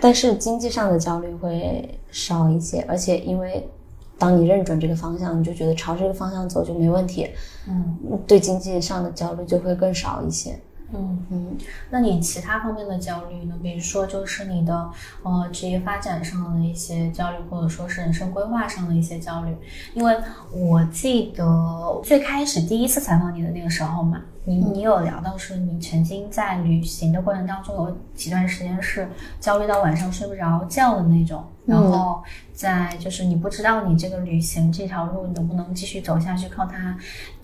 [0.00, 3.68] 但是经济上的焦虑会少一些，而且因为
[4.18, 7.28] 当你认准这个方向，你就觉得朝这个方向走就没问题，
[7.68, 10.58] 嗯对经济上的焦虑就会更少一些。
[10.92, 11.24] 嗯。
[11.30, 11.56] 嗯，
[11.90, 13.54] 那你其他方面的焦虑呢？
[13.60, 14.88] 比如说，就是你的
[15.24, 19.56] 呃职业发展上的一些焦虑，或者说是人生规划上的一些焦虑。
[19.94, 20.16] 因为
[20.52, 29.08] 我记得最开始第一次采访你的那个时候嘛，你你有聊到说你曾经在旅行的过程当中有几段时间是
[29.40, 32.22] 焦虑到晚上睡不着觉的那种，然后
[32.52, 36.96] 在就是你不知道你这个旅行这条路能不能继续走下去，靠它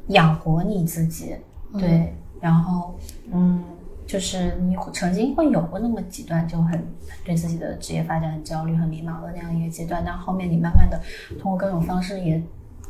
[0.09, 1.37] 养活你自己。
[1.77, 2.97] 对，然后
[3.33, 3.65] 嗯，
[4.07, 6.87] 就是你曾经会有过那么几段就很
[7.25, 11.01] 对自己的职业发展很焦虑、很迷茫的那样一个阶段，但后面你慢慢的
[11.41, 12.41] 通过各种方式也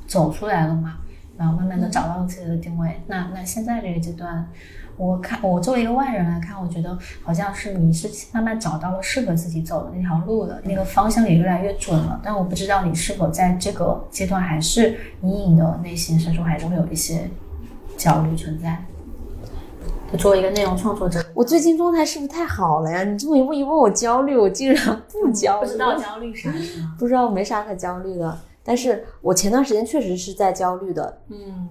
[0.06, 0.98] 走出来了嘛，
[1.36, 3.00] 然后慢慢的找到了自己的定位。
[3.06, 4.48] 那那现在这个阶段，
[4.96, 12.20] 我看我作为一个外人来看，我觉得好像是你是慢慢找到了适合自己走的那条路的，那个方向也越来越准了。
[12.22, 17.28] 但我不知道你是否在这个阶段还是隐隐的内心深处还是会有一些
[17.96, 18.84] 焦虑存在。
[20.12, 23.02] 就作为一个内容创作者，我最近状态是不是太好了呀？
[23.02, 26.52] 你这么一问一问我焦虑，我竟然不焦虑，不知道焦虑啥？
[26.98, 28.38] 不知道没啥可焦虑的。
[28.64, 31.68] 但是我前段时间确实是在焦虑的，嗯。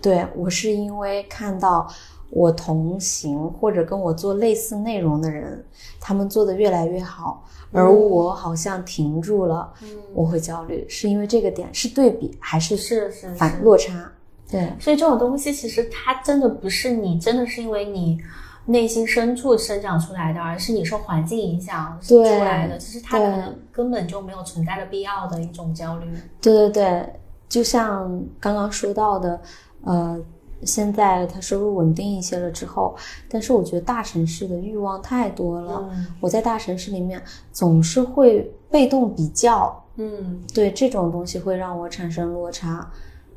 [0.00, 1.86] 对我是因为看到
[2.30, 5.62] 我同行或者跟我做类似内容的人，
[6.00, 13.62] 他们做的越来越好，而我好像停住了，嗯，我会焦虑，是因为这个点是对比还是是是反是。
[13.62, 14.10] 落差？
[14.50, 18.18] 对，所以这种东西其实它真的不是你，真的是因为你
[18.66, 22.78] 内心深处生长出来的，而是你受环境影响出对来的。
[22.78, 26.06] 其实它对可能根本就没有存在的必要的一种焦虑。
[26.40, 27.12] 对对对，
[27.48, 29.40] 就像刚刚说到的，
[29.84, 30.20] 呃，
[30.62, 32.94] 现在他收入稳定一些了之后，
[33.28, 42.88] 但是我觉得大城市的欲望太多了，嗯我在大城市里面总是会被动比较，嗯对这种东西会让我产生落差，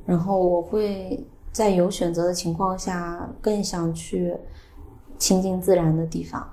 [0.06, 4.36] 然后我会在有选择的情况下更想去
[5.24, 6.46] 亲近自然的地方。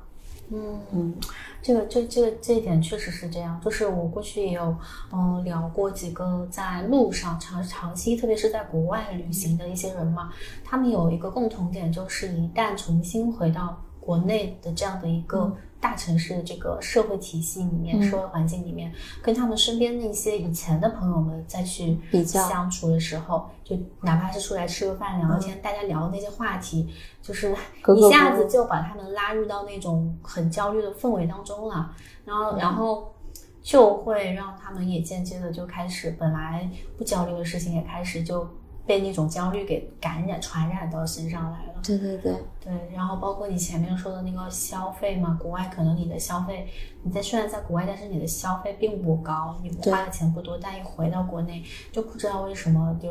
[0.50, 0.78] 嗯。
[0.92, 1.14] 嗯
[1.62, 4.74] 这个这这个这一点确实是这样，就是我过去也有
[5.12, 10.32] 嗯、呃聊过几个在路上长长期，特别是在国外旅行的一些人嘛，
[10.64, 18.02] 他们有一个共同点，就是一旦重新回到国内的这样的一个大城市的这个社会体系里面、嗯。
[18.02, 27.54] 社会环境里面，跟他们身边那些以前的朋友们再去比较相处的时候，就哪怕是出来吃个饭聊聊天，大家聊的那些话题，就是
[27.96, 33.14] 一下子就把他们拉入到那种很焦虑的氛围当中了，然后然后
[33.62, 38.48] 就会让他们也间接的就开始本来不焦虑的事情也开始就
[38.90, 41.74] 被那种焦虑给感染、传染到身上来了。
[41.80, 46.66] 对对对，对，然后包括你前面说的那个消费嘛，国外可能你的消费，
[47.04, 51.62] 你在虽然在国外，但是你的消费并不高，你花的钱不多，但一回到国内
[51.92, 53.08] 就不知道为什么就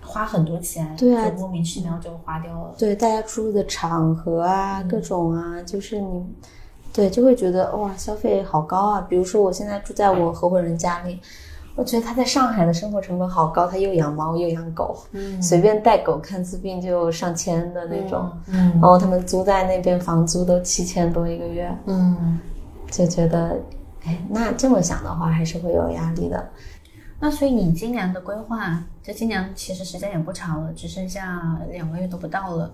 [0.00, 2.74] 花很多钱，对啊莫名其妙就花掉了。
[2.76, 6.26] 对大家出入的场合啊，各种啊，就是你，
[6.92, 9.00] 对，就会觉得哇，消费好高啊。
[9.02, 11.20] 比如说我现在住在我合伙人家里，
[11.74, 18.30] 我觉得他在上海的生活成本好高，他又养猫又养狗，嗯随便带狗看次病就上千的那种。
[18.48, 22.38] 嗯然后他们租在那边房租都七千多一个月，嗯。
[22.90, 23.58] 就觉得，
[24.04, 26.46] 哎，那这么想的话，还是会有压力的。
[27.18, 32.70] 那所以你今年的规划，就今年其实时间也不长了，只剩下两个月都不到了。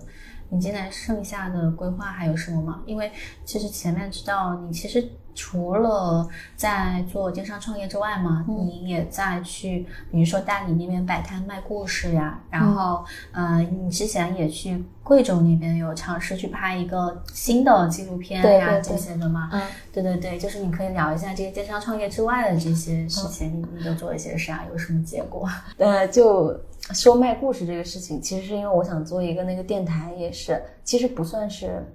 [0.49, 2.81] 你今年剩下的规划还有什么吗？
[2.85, 3.11] 因为
[3.45, 6.27] 其实前面知道你其实除了
[6.57, 19.49] 在做电商创业之外嘛，你也在去，比如说大理那边摆摊卖故事呀，然后、呃，你之前也去贵州那边有尝试去拍一个新的纪录片呀这些的嘛。
[19.53, 19.61] 嗯，
[19.93, 25.47] 对对对，就是你可以聊一下这些电商创业之外的这些事情，你你都做了些啥，有什么结果？
[25.77, 26.59] 呃，就
[26.93, 31.85] 说卖故事这个事情，其实是因为我想做一个那个电台，也是，其实不算是，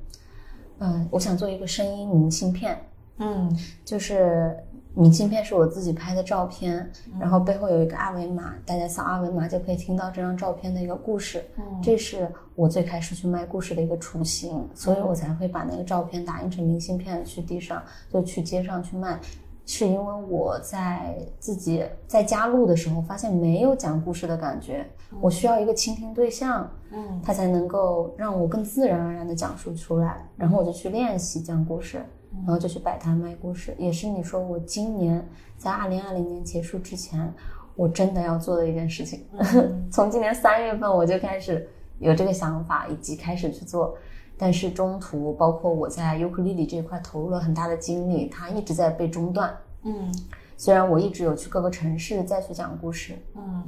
[0.78, 2.78] 嗯、我想做一个声音明信片，
[3.18, 3.51] 嗯
[3.84, 4.57] 就是
[4.95, 6.88] 明信片是我自己拍的照片，
[7.18, 11.45] 然后背后有一个二维码，大家扫二维码就可以听到这张照片的一个故事。
[11.59, 17.82] 嗯这是我最开始去卖故事的一个雏形，所以我才会把那个照片打印成明信片去地上，
[18.12, 19.18] 就去街上去卖。
[19.67, 24.87] 是因为我在自己在家录的时候，发现没有讲故事的感觉，
[25.21, 30.29] 我需要一个倾听对象，嗯他才能够让我更自然而然的讲述出来。
[30.37, 31.97] 然后我就去练习讲故事，
[32.45, 37.33] 然后就去摆摊卖故事，也是你说我今年在二零二零年结束之前，
[37.75, 39.25] 我真的要做的一件事情。
[39.91, 41.67] 从今年三月份我就开始
[42.01, 43.97] 有这个想法，以及开始去做。
[44.37, 49.57] 但是中途，包括我在尤克里里这一块投入了很大的精力，它一直在被中断。
[49.85, 50.12] 嗯
[50.57, 53.62] 虽然我一直有去各个城市再去讲故事，嗯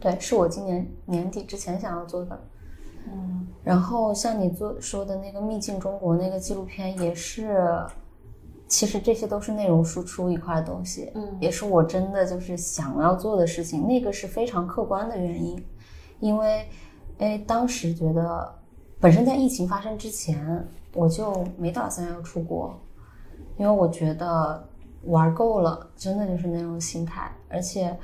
[0.00, 2.38] 对，是我今年年底之前想要做的。
[3.06, 7.56] 嗯然后像你做说的那个《秘境中国》那个纪录片，也是，
[8.66, 13.86] 其实这些都是内容输出一块东西，嗯也是我真的就是想要做的事情。
[13.86, 15.64] 那个是非常客观的原因，
[16.18, 16.66] 因为，
[17.18, 18.54] 哎，当时觉得，
[19.04, 22.74] 本身在疫情发生之前，我就没打算要出国，
[23.58, 24.66] 因为我觉得
[25.02, 27.30] 玩够了，真的就是那种心态。
[27.50, 27.94] 而且，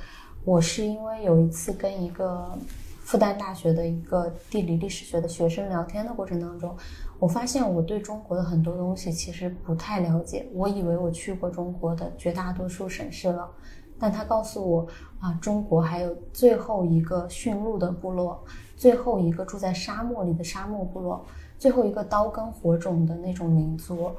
[0.45, 2.55] 我是因为有一次跟一个
[2.99, 6.77] 复旦大学的一个地理历史学的学生聊天的过程当中，
[7.17, 10.45] 我发现我对中国的很多东西其实不太了解。
[10.53, 13.49] 我以为我去过中国的绝大多数省市了，
[13.97, 14.87] 但他告诉我
[15.19, 18.43] 啊，中国还有最后一个驯鹿的部落，
[18.81, 21.23] 最后一个住在沙漠里的沙漠部落，
[21.59, 24.11] 最后一个刀耕火种的那种民族。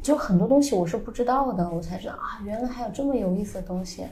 [0.00, 4.06] 就很多东西我是不知道的，我才知道啊，原来还有这么有意思的东西。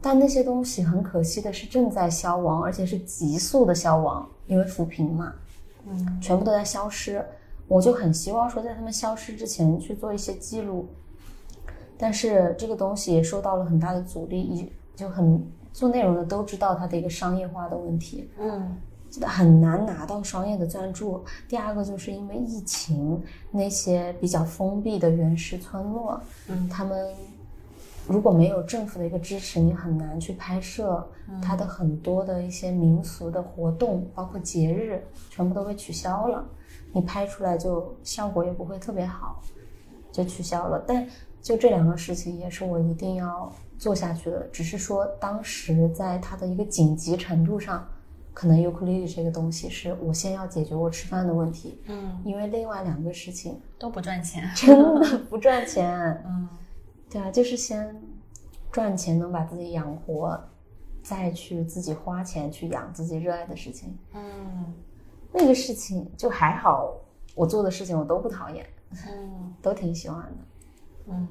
[0.00, 5.34] 但那些东西很可惜的是正在消亡，而且是急速的消亡，因为扶贫嘛，
[5.86, 7.22] 嗯全部都在消失。
[7.68, 10.88] 我就很希望说，在他们消失之前去做一些记录，
[11.98, 18.76] 但是这个东西也受到了很大的阻力，一就很做内容的都知道它的一个商业化的问题，嗯
[19.26, 21.24] 很难拿到商业的赞助。
[21.48, 27.12] 第二个就是因为疫情，那些比较封闭的原始村落，嗯他们
[28.06, 31.06] 如果没有政府的一个支持，你很难去拍摄
[31.40, 35.00] 它的很多的一些民俗的活动，包括节日，
[35.30, 36.44] 全部都被取消了。
[36.92, 39.40] 你拍出来就效果也不会特别好，
[40.10, 40.82] 就取消了。
[40.86, 41.06] 但
[41.40, 47.86] 就这两个事情也是我一定要做下去的，只是说当时在它的一个紧急程度上，
[48.32, 54.48] 可能尤克里里这个东西是我先要解决我吃饭的问题，嗯，因为另外两个事情都不赚钱。
[54.54, 56.22] 真的不赚钱。
[56.26, 56.48] 嗯
[57.10, 58.00] 对啊，就是先
[58.70, 60.40] 赚钱能把自己养活，
[61.02, 63.98] 再去自己花钱去养自己热爱的事情。
[64.14, 64.72] 嗯
[65.32, 66.94] 那个事情就还好，
[67.34, 68.64] 我做的事情我都不讨厌，
[69.08, 70.36] 嗯都挺喜欢的。
[71.08, 71.28] 嗯。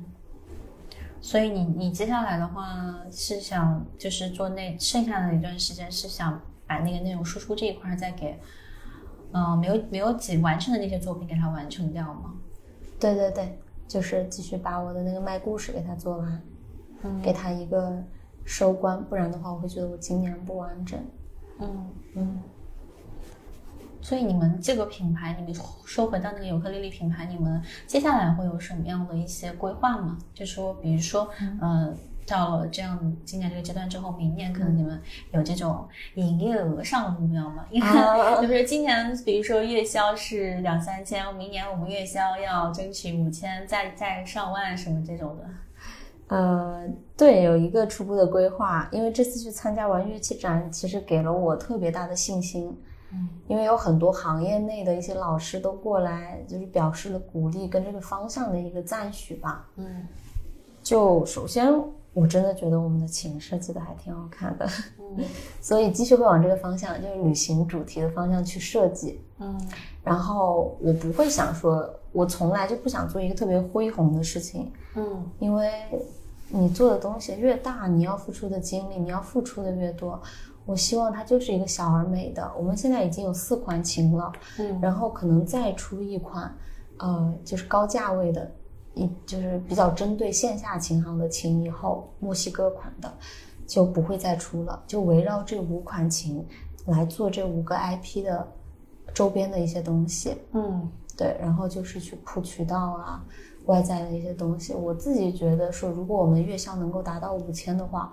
[1.22, 8.40] 所以你你接下来的话是想就是做那剩下的一段时间是想把那个内容输出这一块再给，
[9.34, 12.36] 嗯、没有没有几完成的那些作品给它完成掉吗？
[13.00, 16.42] 对对对，就是继续把我的那个卖故事给它做完，
[17.02, 18.02] 嗯给它一个
[18.46, 21.00] 收官，不然的话我会觉得我今年不完整。
[21.60, 21.90] 嗯。
[22.16, 22.42] 嗯，
[24.02, 25.54] 所以你们这个品牌，你们
[25.86, 30.18] 收回到那个尤克里里品牌，你们接下来会有什么样的一些规划吗？
[30.34, 31.30] 就说，比如说，
[31.62, 31.94] 呃，
[32.30, 35.02] 到了这样今年这个阶段之后，明年可能你们
[35.32, 37.66] 有这种营业额上的目标吗？
[37.72, 37.88] 因为
[38.42, 45.44] 就是今年，比如说月销是两三千，明年我们月销要争取五千，再再上万什么这种的。
[46.28, 52.78] 呃，对，有一个初步的规划，因为这次去参加完乐器展，其实给了我特别大的信心。
[53.12, 59.68] 嗯，因为有很多行业内的一些老师都过来，就是表示了鼓励跟这个方向的一个赞许吧。
[59.78, 60.08] 嗯，
[60.84, 61.74] 就首先，
[62.20, 64.68] 我真的觉得我们的琴设计的还挺好看的，
[65.00, 65.24] 嗯
[65.62, 69.22] 所以继续会往这个方向，就是旅行主题的方向去设计。
[69.40, 69.60] 嗯
[70.04, 75.72] 然后我不会想说，我从来就不想做一个特别恢宏的事情，嗯因为
[76.50, 80.20] 你做的东西越大，你要付出的精力，你要付出的越多。
[80.66, 82.52] 我希望它就是一个小而美的。
[82.58, 86.52] 我们现在已经有四款琴了，嗯然后可能再出一款，
[86.98, 88.52] 呃，就是高价位的，
[88.96, 93.12] 一就是比较针对线下琴行的琴，以后墨西哥款的
[93.68, 96.46] 就不会再出了，就围绕这五款琴
[96.86, 98.48] 来做这五个 IP 的
[99.14, 100.36] 周边的一些东西。
[100.54, 103.22] 嗯对，然后就是去铺渠道啊，
[103.66, 104.74] 外在的一些东西。
[104.74, 108.10] 我自己觉得说，如果我们月销能够达到五千的话，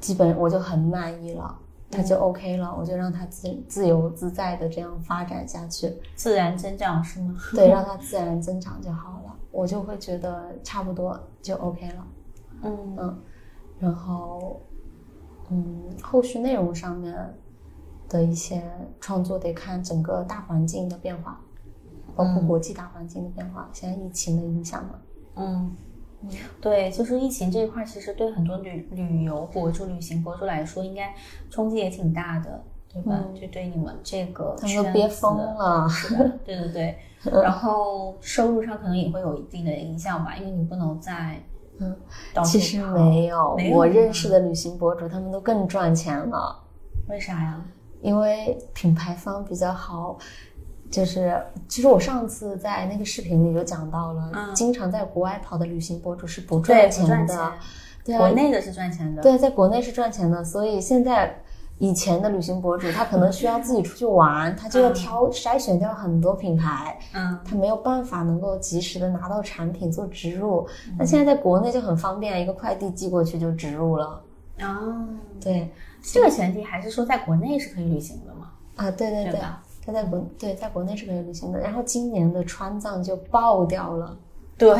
[0.00, 1.54] 基本我就很满意了，
[1.90, 7.36] 那就 OK 了，我就让它自自由自在的这样发展下去，自然增长是吗？
[7.52, 12.06] 对， 让它自然增长就好了，我就会觉得差不多就 OK 了，
[12.62, 13.22] 嗯嗯，
[13.78, 14.60] 然后，
[15.50, 17.34] 嗯，后续内容上面
[18.08, 18.62] 的一些
[19.00, 21.40] 创作得看整个大环境的变化，
[22.14, 24.98] 包括国际大环境的变化，现在疫情的影响嘛，
[25.36, 25.76] 嗯。
[26.60, 31.14] 对，就是疫情这一块，其实对很多旅旅游博主、旅行博主来说，应该
[31.48, 32.60] 冲击也挺大的，
[32.92, 33.22] 对吧？
[33.24, 37.42] 嗯就对你们这个他们都憋疯了，是的，对对对。
[37.42, 41.40] 然后收入上可能也会有一定的影响吧，因为你不能再
[41.78, 41.96] 嗯
[42.44, 46.64] 其实没有，没有我认识的旅行博主他们都更赚钱了。
[47.08, 47.64] 为啥呀？
[48.00, 50.16] 因为品牌方比较好，
[50.90, 57.52] 就是其实我上次在那个视频里就讲到了，嗯经常在国外跑的旅行博主是不赚钱的。
[58.04, 59.20] 对啊国内的是赚钱的。
[59.20, 61.42] 对，在国内是赚钱的，所以现在
[61.78, 64.94] 以前的旅行博主他可能需要自己出去玩，他就要嗯。
[64.94, 67.38] 挑筛选掉很多品牌，嗯。
[67.44, 70.66] 他没有办法能够及时的拿到产品做植入。
[70.88, 70.96] 嗯。
[70.98, 74.20] 那现在在国内就很方便，一个快递寄过去就植入了。
[74.60, 75.06] 哦，
[75.40, 75.70] 对。
[76.02, 78.50] 这个前提还是说在国内是可以旅行的嘛？
[78.76, 79.32] 啊，对对对。
[79.32, 79.40] 对，
[79.86, 81.58] 他在国对在国内是可以旅行的。
[81.58, 84.16] 然后今年的川藏就爆掉了，
[84.56, 84.76] 对。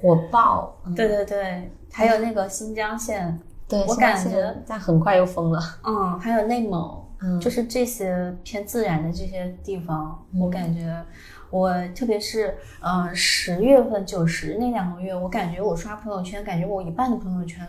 [0.00, 0.76] 火爆。
[0.84, 3.36] 嗯、对对对，还有那个新疆线，
[3.68, 5.60] 对，我感觉但很快又封了。
[5.84, 11.04] 嗯， 还有内蒙，嗯就是这些偏自然的这些地方，嗯我感觉
[11.50, 17.66] 我特别是呃十月份九十那两个月，我感觉我刷朋友圈，感觉我一半的朋友圈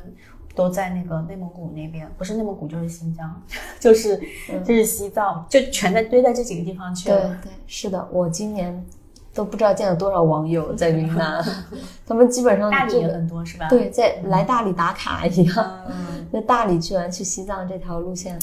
[0.55, 3.41] 都在那个内蒙古那边，不是内蒙古就是新疆，
[3.79, 4.19] 就是
[4.63, 7.37] 就是西藏，就全在堆在这几个地方去对了。
[7.43, 8.85] 对，是的，我今年
[9.33, 11.43] 都不知道见了多少网友在云南，
[12.05, 13.67] 他们基本上大理也很多是吧？
[13.69, 18.39] 对，在来大理打卡一样，嗯， 在大理去完去西藏这条路线，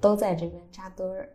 [0.00, 1.28] 都在这边扎堆儿。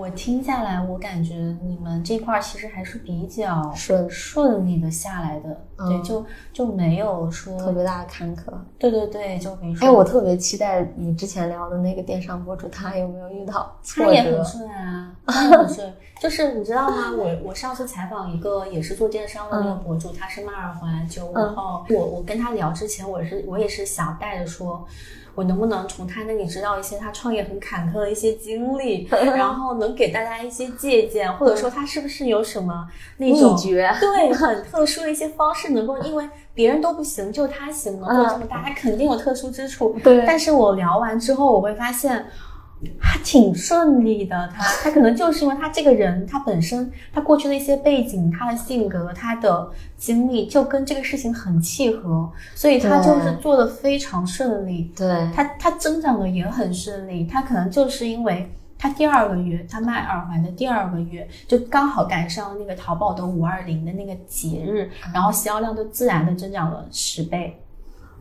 [0.00, 6.24] 我听下来，我感觉你们这块儿其实还是比较顺顺利的下来的，嗯对，就
[6.54, 8.44] 就没有说特别大的坎坷。
[8.78, 14.42] 对对对，就比如说，哎，我特别期待你之前聊的那个电商博主，他有没有遇到挫他也很？
[14.42, 15.92] 顺啊，他也很顺。
[16.18, 17.12] 就是你知道吗？
[17.14, 21.84] 我我上次采访一个也是做电商的那个博主，他是卖耳环九五嗯后。
[21.90, 24.86] 我我跟他聊之前，我是我也是想带着说。
[25.40, 32.86] 我能不能从他那里知道一些他创业很坎坷的一些经历， 然后能给大家一些借鉴，或者说他是不是有什么
[33.16, 39.96] 那种秘诀对，很特殊的一些方式，能够因为别人都不行，就他行，能做这么大，他肯定有特殊之处。
[40.04, 42.26] 对但是我聊完之后，我会发现。
[42.98, 54.90] 还挺顺利的，他他可能就是因为他这个人，他本身他过去的一些背景、他的性格、他的经历，就跟这个事情很契合，所以他就是做的非常顺利。
[54.96, 67.60] 对，他他增长的也很顺利，他可能就是因为他第二个月他卖耳环的第二个月，就刚好赶上那个淘宝的五二零的那个节日，然后销量就自然的增长了十倍，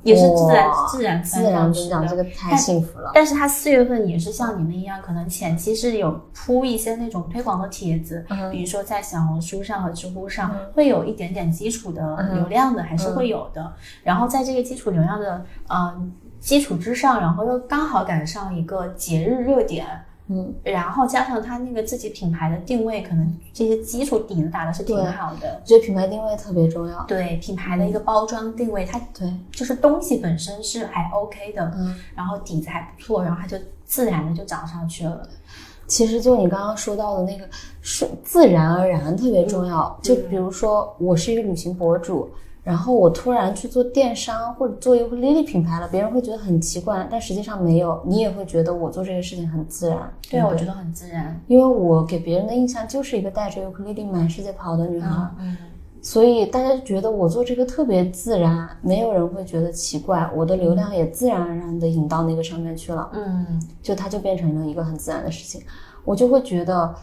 [0.03, 3.11] 也是自然自然自然增长，这个太幸福了。
[3.13, 13.73] 但是他四月份也是像你们一样，可能前期是有铺一些那种推广的帖子，嗯比如说在小红书上和知乎上、会有一点点基础的流量的，还是会有的。
[14.03, 15.93] 然后在这个基础流量的呃
[16.39, 19.85] 基础之上，然后又刚好赶上一个节日热点。
[20.31, 25.59] 嗯，然后加上他那个自己品牌的定位，可能这些基础底子打的是挺好的。
[25.61, 27.03] 我觉得品牌定位特别重要。
[27.05, 35.27] 对品牌的一个包装定位，它对，就是东西本身是还 OK 的，嗯，然后底子还不错，然后它就自然的就涨上去了。
[35.87, 37.43] 其实就你刚刚说到的那个
[37.81, 39.99] 是自然而然特别重要。
[40.03, 42.29] 就比如说，我是一个旅行博主，
[42.69, 50.13] 然后我突然去做电商或者做尤克里里品牌了，别人会觉得很奇怪，但实际上没有，你也会觉得我做这个事情很自然。
[50.29, 51.41] 对，不我觉得很自然。
[51.47, 55.09] 因为我给别人的印象就是一个带着尤克里里满世界跑的女孩，
[55.39, 55.57] 嗯，
[55.99, 65.59] 所以大家就觉得我做这个特别自然，没有人会觉得奇怪，我的流量也自然而然的引到那个上面去了，嗯，就它就变成了一个很自然的事情。
[66.05, 66.93] 我就会觉得，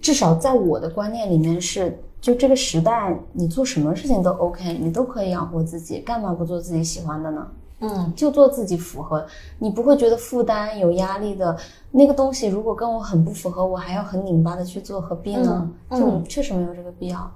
[0.00, 7.46] 至少在我的观念里面是，就这个时代，你做什么事情都 OK，你都可以养活自己，干嘛不做自己喜欢的呢？
[7.78, 9.26] 嗯，就做自己符合，
[9.58, 11.54] 你不会觉得负担有压力的
[11.90, 15.70] 那个东西，如果跟我很不符合，我还要很拧巴的去做，何必呢？
[15.90, 17.30] 嗯就确实没有这个必要。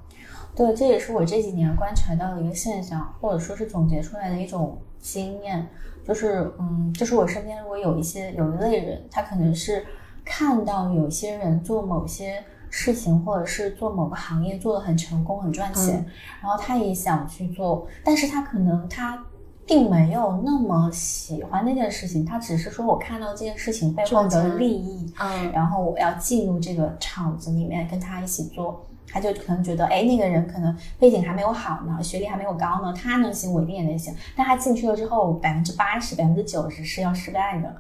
[0.57, 5.69] 对，这也是我这几年观察到的一个现象，或者说是总结出来的一种经验，
[6.09, 9.85] 就是嗯，就是我身边如果有一些有一类人，他可能是
[10.25, 16.07] 看到有些人做某些事情，或者是做某个行业做的很成功、很赚钱，
[16.41, 19.23] 然后他也想去做，但是他可能他。
[19.67, 34.13] 并没有那么喜欢那件事情，他只是说我看到这件事情背后的利益，嗯，然后我要进入这个场子里面跟他一起做，他就可能觉得，哎，那个人可能背景还没有好呢，学历还没有高呢，他能行，我一定也能行。
[34.35, 37.73] 但他进去了之后，百分之八十、百分之九十是要失败的，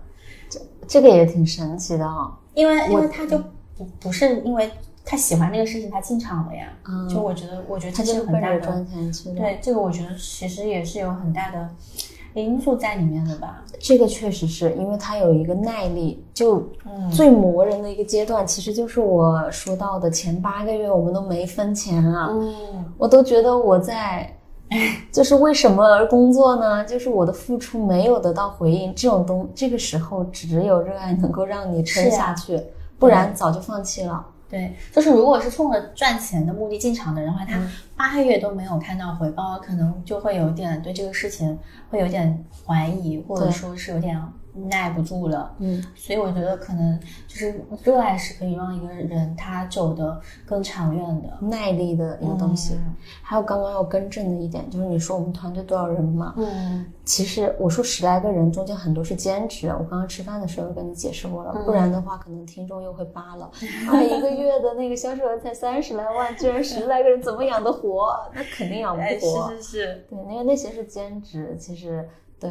[0.48, 3.42] 这这个也挺神奇的啊、因为因为他就
[3.84, 4.70] 不不是因为
[5.04, 6.68] 他喜欢那个事情，他进场了呀。
[6.86, 9.34] 嗯就我觉得，我觉得他这就是是奔着很大的赚钱去的。
[9.36, 11.68] 对这个，我觉得其实也是有很大的
[12.34, 13.64] 因素在里面的吧。
[13.78, 24.30] 这个确实是因为他有一个耐力，就嗯最磨人的一个阶段，其实就是我说到的前八个月我们都没分钱啊，嗯，我都觉得我在，
[25.10, 26.84] 就是为什么而工作呢？
[26.84, 32.60] 就是我的付出没有得到回应，这种东这个时候只有热爱能够让你撑下去，
[33.00, 34.24] 不然早就放弃了。
[34.48, 37.70] 对，就是如果是冲着赚钱的目的进场的人的话，他嗯。
[37.96, 41.56] 八个月都没有看到回报，可能就会有点对这个事情
[41.90, 44.20] 会有点怀疑，或者说是有点
[44.54, 45.54] 耐不住了。
[45.58, 51.38] 嗯，所以我觉得可能就是热爱是可以让一个人他走得更长远的。
[51.40, 52.74] 耐力的一个东西。
[52.74, 56.34] 嗯还有刚刚要更正的一点，就是你说我们团队多少人嘛？
[56.36, 59.68] 嗯其实我说十来个人，中间很多是兼职。
[59.68, 63.46] 我刚刚吃饭的时候跟你解释过了，嗯不然的话，可能听众又会扒了。
[63.88, 68.16] 啊，一个月的那个销售额才三十来万，居然十来个人怎么养得活？
[68.34, 69.48] 那肯定养不哎，活。
[69.50, 72.08] 是是是，对，因为那些是兼职，其实
[72.40, 72.50] 对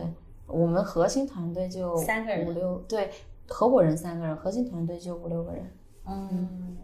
[0.50, 3.10] 我们核心团队就三个人五六，对，
[3.48, 5.72] 合伙人三个人，核心团队就五六个人。
[6.08, 6.78] 嗯。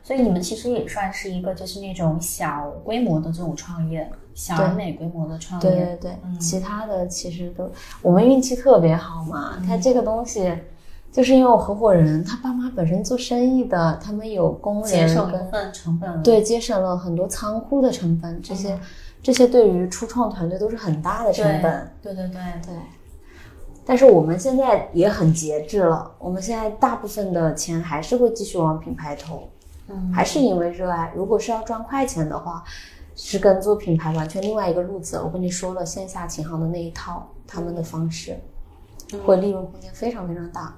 [0.00, 5.68] 所以你们其实也算是一个就是那种小规模的这种创业，小而美规模的创业。
[5.68, 9.62] 对对对，嗯其他的其实都我们运气特别好嘛。
[9.66, 10.50] 他这个东西，
[11.12, 16.22] 就是因为我合伙人他爸妈本身做生意的，他们有工节人节省部分成本了。
[16.22, 18.78] 对节省了很多仓库的成本，这些、
[19.22, 21.92] 这些对于初创团队都是很大的成对本。
[22.00, 22.74] 对对对对，
[23.88, 29.48] 但是我们现在也很节制了，我们现在大部分的钱还是会继续往品牌投，
[29.88, 31.10] 嗯还是因为热爱。
[31.16, 32.62] 如果是要赚快钱的话，
[33.16, 35.18] 是跟做品牌完全另外一个路子。
[35.18, 38.38] 我跟你说了，线下琴行的那一套，他们的方式
[39.24, 40.76] 会利润空间非常非常大。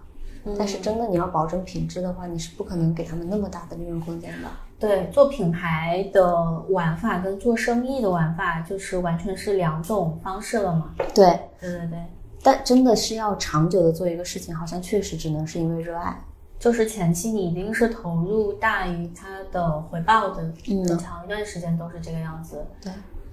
[0.56, 4.48] 但是真的你要保证品质的话，你是不可能给他们那么大的利润空间的。
[4.78, 10.94] 对，做品牌的玩法跟做生意的玩法就是完全是两种方式了嘛。
[11.12, 11.98] 对，对对对，
[12.42, 16.22] 但真的是要长久的做一个事情，好像确实只能是因为热爱。
[16.58, 22.62] 就是前期你一定是投入大于它的回报的，嗯很长一段时间都是这个样子。
[22.82, 22.92] 对，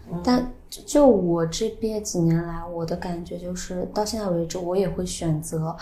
[0.10, 5.76] 嗯但就就我这边几年来，我的感觉就是到现在为止，我也会选择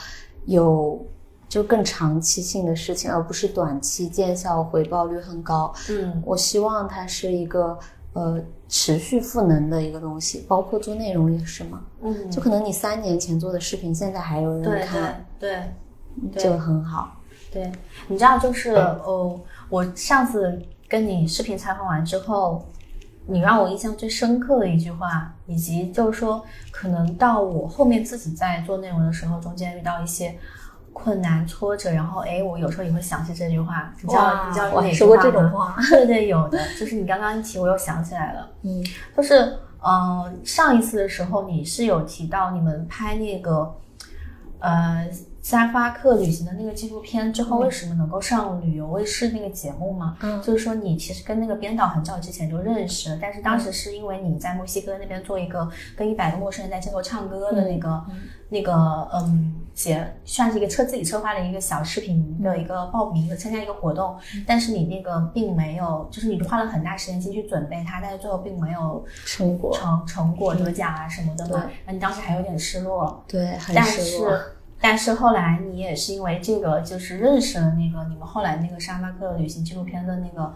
[0.45, 1.05] 有
[1.47, 5.71] 就更长期性的事情，而不是短期见效、回报率很高。
[5.91, 7.77] 嗯我希望它是一个
[8.15, 11.83] 呃持续赋能的一个东西，包括做内容也是嘛。
[12.01, 15.63] 嗯，就可能你三年前做的视频，现在还有人看，对对。
[16.31, 17.17] 对这个很好。
[17.51, 17.69] 对，
[18.07, 19.37] 你知道，就是哦，
[19.67, 20.57] 我上次
[20.87, 22.65] 跟你视频采访完之后，
[23.27, 26.41] 你让我印象最深刻的一句话，以及就是说，
[26.71, 30.33] 可能到我后面自己在做内容的时候，中间遇到一些
[30.95, 38.49] 困难挫折，然后哎，我有时候也会想起这句话，你知道哇你知道我还哪句说过这种话对对，有的，就是你刚刚一提，我又想起来了。
[38.63, 38.81] 嗯
[39.15, 43.75] 就是呃，上一次的时候你是有提到你们拍那个
[44.59, 45.07] 呃
[45.43, 50.17] 沙发客旅行的那个纪录片之后，为什么能够上旅游卫视那个节目嘛？
[50.21, 58.03] 嗯就是说你其实跟那个编导很早之前就认识了，但是当时是因为你在墨西哥那边做一个跟一百个陌生人在街头唱歌的那个、
[58.49, 58.73] 那个
[59.13, 64.17] 嗯节，算是一个策自己策划的一个小视频的一个报名的参加一个活动，
[64.47, 73.23] 但是你那个并没有，就是你花了很大时间进去准备它，但是最后并没有成果成成果得奖啊什么的嘛，那你当时还有点失落。
[73.27, 74.31] 对，很但失落。
[74.31, 74.41] 是
[74.79, 80.53] 但是后来你也是因为这个，就是认识了那个你们后来那个沙巴克旅行纪录片的那个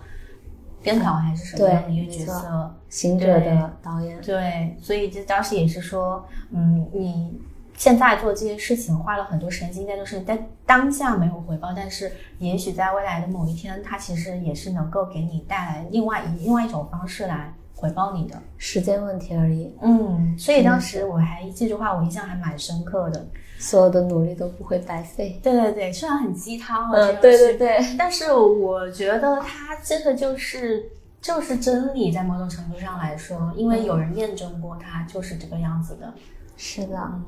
[0.82, 2.76] 编导还是什么样的一个角色？
[2.90, 7.42] 行者的导演，对，所以这当时也是说，嗯，你
[7.80, 18.36] 现在做这些事情花了很多时间精力，都是在当下没有回报，但是也许在未来的某一天，它其实也是能够给你带来另外以另外一种方式来回报你的。
[18.58, 23.26] 时间问题而已，嗯，所以当时我还这句话我印象还蛮深刻的。
[23.58, 25.40] 所有的努力都不会白费。
[25.42, 30.90] 对对对，虽然很鸡汤啊，嗯，对对对，但是我觉得它真的就是
[31.22, 36.14] 就是真理，在某种程度上来说，因为有人验证过它就是这个样子的。
[36.62, 37.24] 是的，嗯，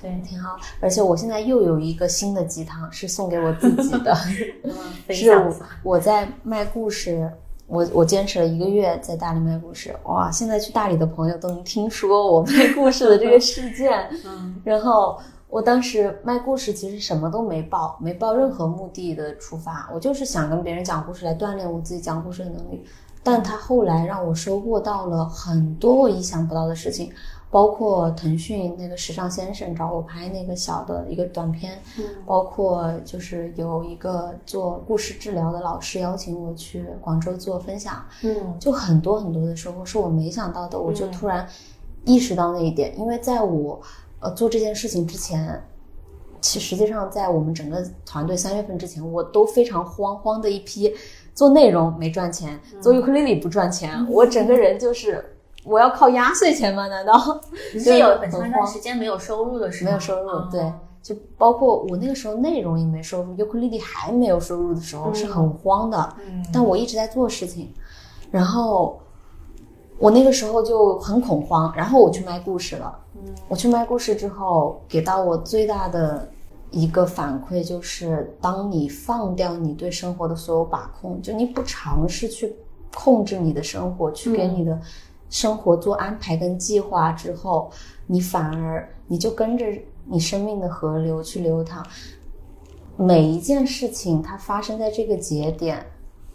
[0.00, 0.56] 对，挺好。
[0.80, 4.14] 而且我现在又有一个新的鸡汤，是送给我自己的
[5.08, 5.32] 是。
[5.82, 7.30] 我在卖故事。
[7.66, 10.30] 我我坚持了一个月在大理卖故事，哇！
[10.30, 14.06] 现在去大理的朋友都能听说我卖故事的这个事件。
[14.26, 15.18] 嗯然后
[15.48, 22.84] 我当时卖故事其实什么都没报，没报任何目的的出发，我就是想跟别人讲故事来锻炼我自己讲故事的能力。
[23.22, 27.10] 但他后来让我收获到了很多我意想不到的事情，
[27.54, 41.46] 包括腾讯那个时尚先生找我拍那个小的一个短片，嗯包括就是有一个做故事治疗的老师邀请我去广州做分享，嗯就很多很多的收获是我没想到的，我就嗯突然
[42.04, 43.80] 意识到那一点，因为在我
[44.18, 45.62] 呃做这件事情之前，
[46.40, 50.92] 其实际上在我们整个团队三月份之前，我都非常慌慌的一批，
[51.32, 55.33] 做内容没赚钱，做尤克里里不赚钱， 我整个人就是
[55.64, 56.86] 我要靠压岁钱吗？
[56.88, 57.40] 难道？
[57.72, 58.66] 你是有很很长一段慌。
[58.66, 66.44] 时间没有收入的时候，没有收入，嗯对，就包括我那个时候内容也没收入，尤克里里还没有收入的时候、是很慌的，嗯。
[66.52, 67.72] 但我一直在做事情，
[68.30, 69.00] 然后
[69.98, 72.98] 我那个时候就很恐慌，然后我去卖故事了。
[73.14, 73.34] 嗯。
[73.48, 76.28] 我去卖故事之后，给到我最大的
[76.70, 82.54] 一个反馈就是，当你放掉你对生活的所有把控，就你不尝试去
[82.94, 84.78] 控制你的生活，去给你的
[85.30, 87.70] 生活做安排跟计划之后，
[88.06, 89.66] 你反而你就跟着
[90.06, 91.84] 你生命的河流去流淌。
[92.96, 95.84] 每一件事情它发生在这个节点，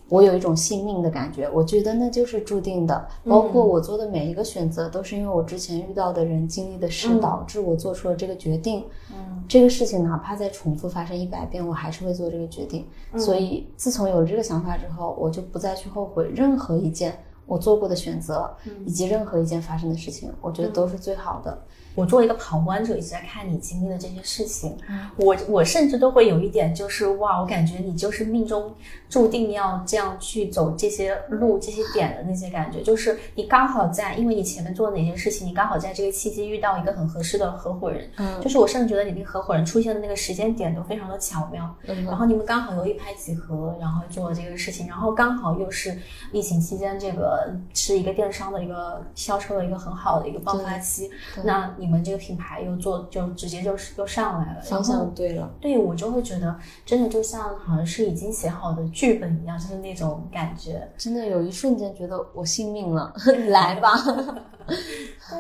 [0.10, 3.08] 我有一种信命的感觉，我觉得那就是注定的。
[3.24, 8.84] 包括我做的每一个选择，都是因为我之前遇到的人经历的事，嗯导致我做出了这个决定。
[9.12, 12.86] 嗯这个事情哪怕再重复发生一百遍，我还是会做这个决定。
[13.14, 17.18] 嗯所以自从有了这个想法之后，我就不再去后悔任何一件
[17.50, 21.58] 我做过的选择，嗯以及任何一件发生的事情，我觉得都是最好的。
[21.96, 25.10] 我作为一个旁观者，一直在看你经历的这些事情，嗯。
[25.18, 28.74] 我我甚至都会有一点，就是哇，我感觉你就是命中
[29.10, 38.40] 注定要这样去走这些路、这些点的那些感觉，就是你刚好在，因为你前面做的哪些事情，你刚好在这个契机遇到一个很合适的合伙人，嗯。
[38.42, 42.06] 就是我甚至觉得你那个合伙人出现的那个时间点都非常的巧妙，嗯。
[42.06, 45.98] 然后你们刚好又一拍即合，然后做了这个事情，然后刚好又是
[46.32, 51.10] 疫情期间，这个是一个电商的一个销售的一个很好的一个爆发期，
[51.44, 55.50] 那你们这个品牌又做就直接就是又上来了，方向对了。
[55.62, 56.56] 对我就会觉得
[56.86, 60.88] 真的就像好像是已经写好的剧本一样，就是那种感觉。
[60.98, 63.14] 真的有一瞬间觉得我信命了，
[63.50, 63.90] 来吧。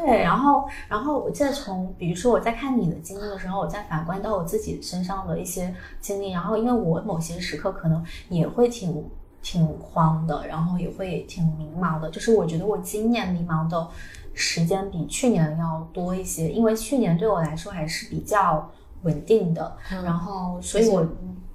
[0.05, 9.07] 对，然后，然后我再从，比如说我在看你的经历的时候，我在反观到我自己身上的一些经历，然后因为我某些时刻可能也会挺
[9.41, 13.87] 挺慌的，然后也会挺迷茫的，就是我觉得我今年迷茫的
[14.39, 18.71] 时间比去年要多一些，因为去年对我来说还是比较
[19.03, 21.05] 稳定的，然后所以我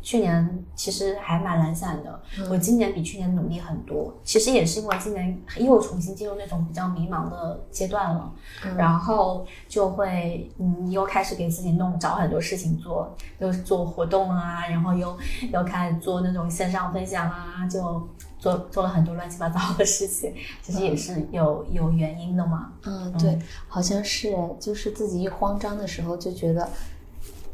[0.04, 4.14] 去年其实还蛮懒散的，我今年比去年努力很多。
[4.22, 8.30] 其实也是因为今年又重新进入那种比较迷茫的阶段了，
[8.76, 15.16] 然后就会嗯又开始给自己弄找很多事情做，又做活动啊，然后又
[15.50, 18.06] 又开始做那种线上分享啊，就
[18.38, 20.34] 做做了很多乱七八糟的事情。
[20.60, 22.74] 其实也是有有原因的嘛。
[22.84, 23.38] 嗯，对，
[23.68, 26.68] 好像是哎，就是自己一慌张的时候，就觉得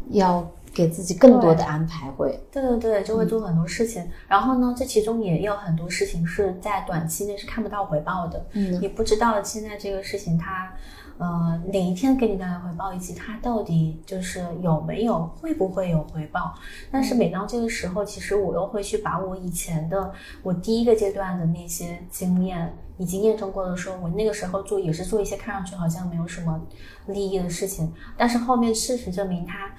[0.08, 2.40] 要给自己更多的安排会。
[2.50, 4.08] 对对对，就会做很多事情。
[4.28, 8.46] 然后呢，这其中也有很多事情是在短期内是看不到回报的。
[8.52, 10.72] 嗯你不知道现在这个事情它，
[11.18, 16.54] 呃，哪一天给你带来回报，以及它到底就是有没有，会不会有回报。
[16.90, 20.12] 但是每当这个时候，其实我又会去把我以前的
[20.42, 26.60] 我第一个阶段的那些经验，已经验证过的，说我那个时候做也是做一些看上去好像没有什么
[27.06, 29.70] 利益的事情，但是后面事实证明它。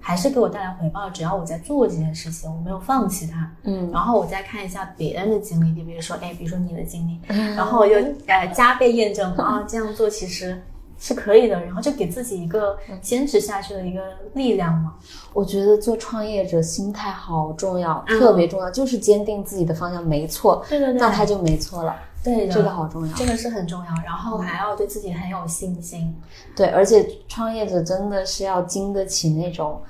[0.00, 7.20] 还是给我带来回报，只要我在做这件事情，我没有放弃它，嗯，然后我再看一下别人的经历，你比如说，哎，比如说你的经历，
[7.54, 10.60] 然后我又呃加倍验证啊，这样做其实
[10.98, 14.00] 是可以的，然后就给自己一个坚持下去的一个
[14.34, 14.94] 力量嘛。
[15.32, 26.14] 我觉得做创业者心态好重要，特别重要，就是坚定自己的方向没错，对对对，那他就没错了，对，这个好重要，这个是很重要，然后还要对自己很有信心，
[26.56, 29.80] 对，而且创业者真的是要经得起那种。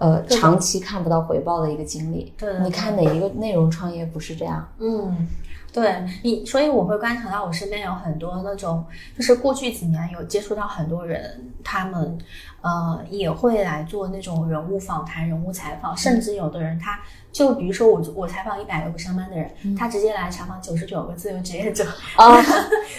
[0.00, 2.32] 呃，长期看不到回报的一个经历。
[2.38, 4.64] 对，你看哪一个内容创业不是这样？
[4.78, 5.26] 嗯，
[5.72, 8.84] 对你，所以我会观察到我身边有很多那种，
[9.16, 12.16] 就是过去几年有接触到很多人，他们
[12.60, 17.00] 呃也会来做那种人物访谈、人物采访，甚至有的人他
[17.38, 21.84] 就比如说我我采访一百个不上班的人，他直接来采访九十九个自由职业者
[22.16, 22.42] 啊，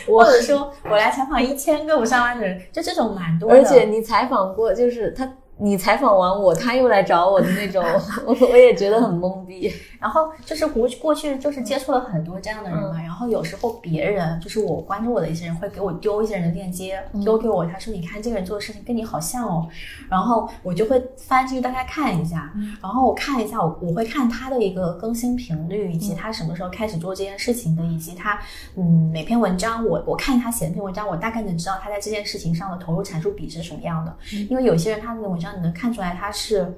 [0.08, 3.58] 或者说我来采访一千个不上班的人，就这种蛮多的。
[3.58, 5.30] 而且你采访过，就是他。
[5.62, 7.84] 你采访完我，他又来找我的那种，
[8.26, 9.70] 我我也觉得很懵逼。
[10.00, 19.68] 然后就是过过去就是接触了很多这样的人嘛，然后有时候别人就是我关注我的一些人会给我丢一些人的链接，丢给我，他说你看这个人做的事情跟你好像哦，
[20.10, 28.40] 然后我就会翻进去大概看一下，然后我看一下我我会看他的一个更新频率，以及他什么时候开始做这件事情的，以及他
[28.78, 34.16] 嗯每篇文章我我看他写的篇文章，我大概能知道他在这件事情上的投入产出比是什么样的，
[34.50, 35.50] 因为有些人他的文章。
[35.50, 36.78] 你能看出来他是，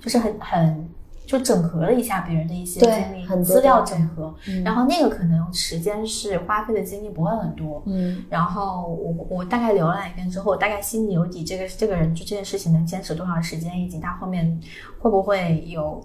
[0.00, 0.88] 就是很很
[1.24, 14.60] 就整合了一下别人的一些经历，资料整合，然后那个可能时间是花费的精力不会很多，嗯，然后我我大概浏览一遍之后，我大概心里有底，这个这个人就这件事情能坚持多长时间，以及他后面
[14.98, 16.04] 会不会有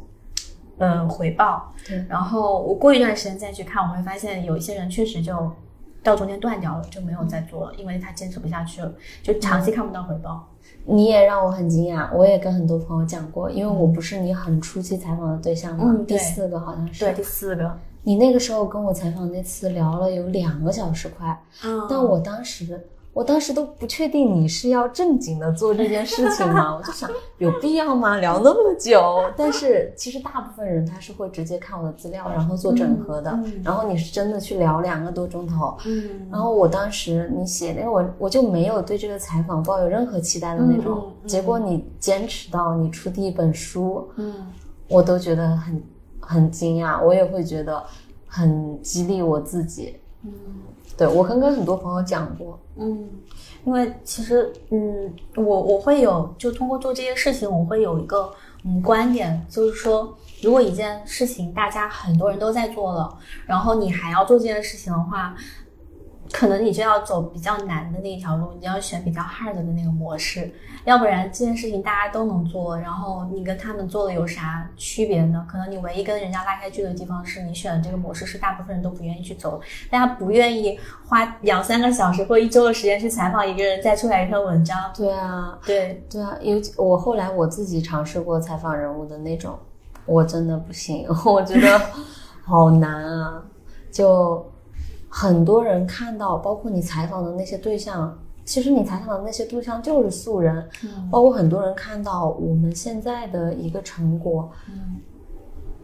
[0.78, 5.51] 呃回报，对，然后我过一段时间再去看，我会发现有一些人确实就
[6.03, 10.47] 到中间断掉了，就没有再做了，因为他坚持不下去了，就长期看不到回报。
[10.88, 17.77] 你也让我很惊讶，我也跟很多朋友讲过，因为我不是你很初期采访的对象嘛，第四个好像是，对，第四个。
[18.03, 21.39] 你那个时候跟我采访那次聊了有两个小时快，
[21.89, 22.88] 但我当时。
[23.18, 26.76] 我当时都不确定你是要正经的做这件事情吗？
[26.78, 27.09] 我就想
[27.39, 28.18] 有必要吗？
[28.18, 29.20] 聊那么久？
[29.36, 33.36] 但是其实大部分人他是会直接看我的资料，然后做整合的。
[33.63, 35.76] 然后你是真的去聊两个多钟头。
[35.88, 36.28] 嗯。
[36.32, 41.11] 然后我当时你写那个文，我就没有对这个采访抱有任何期待的那种。
[41.26, 44.32] 结果你坚持到你出第一本书，嗯，
[44.88, 45.84] 我都觉得很
[46.20, 47.84] 很惊讶，我也会觉得
[48.28, 49.95] 很激励我自己。
[50.24, 50.32] 嗯。
[50.97, 53.07] 对，我跟跟很多朋友讲过，嗯，
[53.63, 58.31] 因为其实，嗯，我我会有，就通过做这些事情，我会有一个
[58.65, 65.35] 嗯观点，就是说，如果一件事情大家很多人都在做了，然后你还要做这件事情的话。
[66.32, 70.51] 可能你就要走比较难的那一条路，你要选比较 hard 的那个模式，
[70.84, 75.45] 要不然这件事情大家都能做，然后你跟他们做的有啥区别呢？
[75.49, 84.78] 可能你唯一跟人家拉开距离的地方是你选的这个模式是大部分人都不愿意去走，大家不愿意花两三个小时或一周的时间去采访一个人再出来一篇文章。
[84.95, 89.57] 对啊，对对啊，尤其我后来我自己尝试过采访人物的那种，
[90.05, 91.82] 我真的不行，我觉得
[92.43, 93.41] 好难啊，
[93.91, 94.45] 就。
[95.10, 100.68] 很多人看到，包括你采访的那些对象，其实你采访的那些对象就是素人。
[100.84, 104.97] 嗯，包括很多人看到我们现在的一个成果，嗯，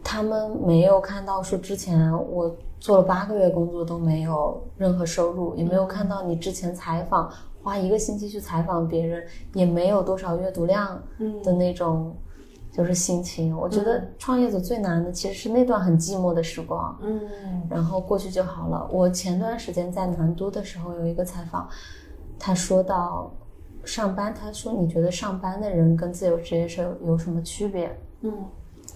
[0.02, 7.30] 他们没有看到说之前我做了八个月工作都没有任何收入，也没有看到你之前采访
[7.62, 11.02] 花一个星期去采访别人，也没有多少阅读量
[11.42, 12.14] 的那种。
[12.76, 17.20] 就是心情，我觉得创业者最难的其实是那段很寂寞的时光，嗯，
[17.70, 18.84] 然后过去就好了。
[18.90, 21.68] 我前段时间在南都的时候有一个采访，
[22.36, 23.32] 他说到
[23.84, 27.96] 上班，他说你觉得上班的人跟自由职业者有什么区别？
[28.22, 28.32] 嗯，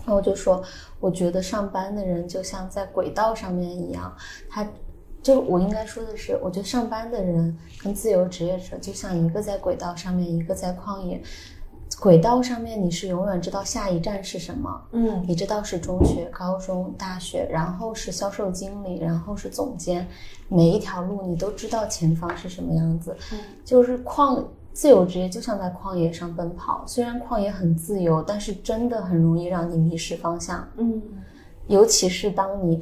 [0.05, 0.61] 然后我就说，
[0.99, 4.13] 我觉得上班的人就像在轨道上面一样，
[4.51, 4.67] 他
[5.23, 11.23] 就我应该说的是，我觉得上班的人跟自由职业者就像一个在轨道上面，一个在旷野。
[12.01, 20.07] 轨道上面你是永远知道下一站是什么，嗯，你知道是中学、高中、大学，然后是销售经理，然后是总监，
[20.49, 23.17] 每一条路你都知道前方是什么样子。
[23.33, 30.67] 嗯，就是旷自由职业就像在旷野上奔跑，虽然旷野很自由，但是真的很容易让你迷失方向。
[30.77, 31.03] 嗯，
[31.67, 32.81] 尤其是当你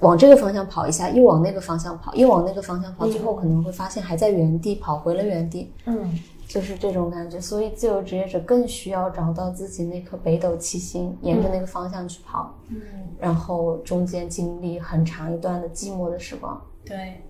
[0.00, 5.72] 往这个方向跑一下，又往那个方向跑，又往那个方向跑，最后可能会发现还在原地，跑回了原地。
[5.86, 12.76] 嗯就是这种感觉，所以自由职业者更需要找到自己那颗北斗七星，沿着那个方向去跑，嗯，
[13.18, 16.60] 然后中间经历很长一段的寂寞的时光。
[16.84, 17.22] 对，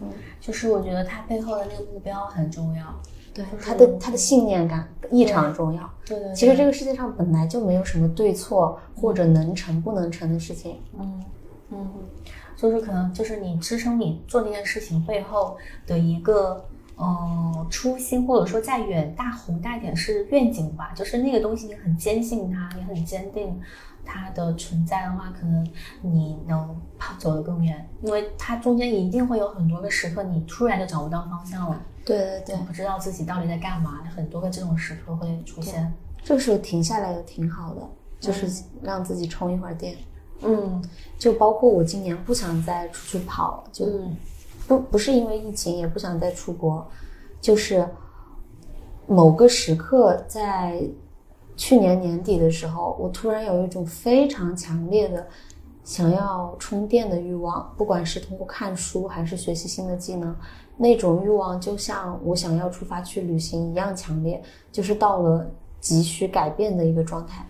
[0.00, 0.08] 嗯，
[0.40, 2.84] 就是我觉得他背后的那个目标很重要。
[3.34, 5.88] 对就是他的他的信念感异常重要。
[6.06, 10.80] 对对对，其实这个世界上本来就没有什么对错或者能成不能成的事情。
[10.98, 11.24] 嗯
[11.70, 11.88] 嗯，
[12.56, 16.64] 就是可能就是你支撑你做那件事情背后的一个。
[17.02, 23.58] 嗯，初心或者说再远大宏大一点是愿景吧，就是那个东西你很坚信它，也很坚定
[24.04, 25.66] 它的存在的话，可能
[26.02, 35.90] 你能跑走得更远，因为它中间一定会有很多个时刻，你突然就找不到方向了，对对对，不知道自己到底在干嘛，很多个这种时刻会出现。
[36.22, 37.80] 这个时候停下来也挺好的，
[38.20, 39.96] 就是让自己充一会儿电。
[40.42, 40.84] 嗯，
[41.18, 43.86] 就包括我今年不想再出去跑，就。
[44.70, 46.86] 不不是因为疫情，也不想再出国，
[47.40, 47.84] 就是
[49.08, 50.80] 某个时刻在
[51.56, 55.26] 去年年底的时候，我突然有一种非常强烈的
[55.82, 60.32] 想要充电的欲望，不管是通过看书还是学习新的技能，
[60.76, 64.40] 那种欲望就像我想要出发去旅行一样强烈，
[64.70, 65.50] 就是到了
[65.80, 67.44] 急需改变的一个状态。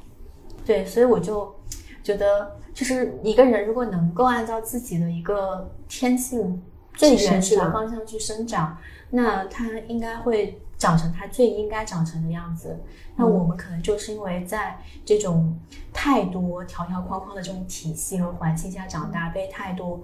[0.64, 1.55] 对，所以我就
[2.03, 6.59] 觉得，就是一个人如果能够按照自己的一个天性。
[7.01, 8.76] 最原始的方向去生长，
[9.09, 12.78] 那它应该会长成它最应该长成的样子。
[13.16, 15.59] 那我们可能就是因为在这种
[15.94, 19.98] 太多条条框框的这种体系和环境下长大，被太多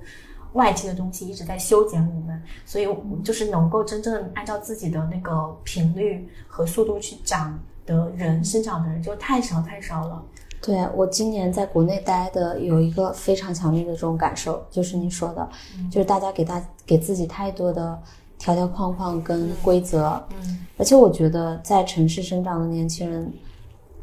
[0.55, 2.89] 外界的东西一直在修剪我们，所以
[3.23, 10.25] 就是能够真正按照自己的那个频率和速度去长的人，生长的人就太少太少了。
[10.67, 15.49] 对我今年在国内待的有一个非常强烈的这种感受，就是你说的，
[15.89, 17.97] 就是大家给大给自己太多的
[18.37, 23.33] 条条框框跟规则，嗯，而且我觉得在城市生长的年轻人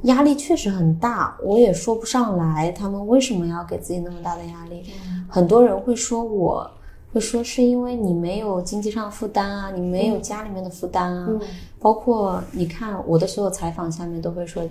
[0.04, 4.86] 压力确实很大，我也说不上来他们为什么要给自己那么大的压力。
[5.28, 6.72] 很多人会说我
[7.12, 11.30] 会说是因为你没有经济上负担啊，你没有家里面的负担啊，
[11.78, 14.64] 包括你看我的所有采访下面都会说。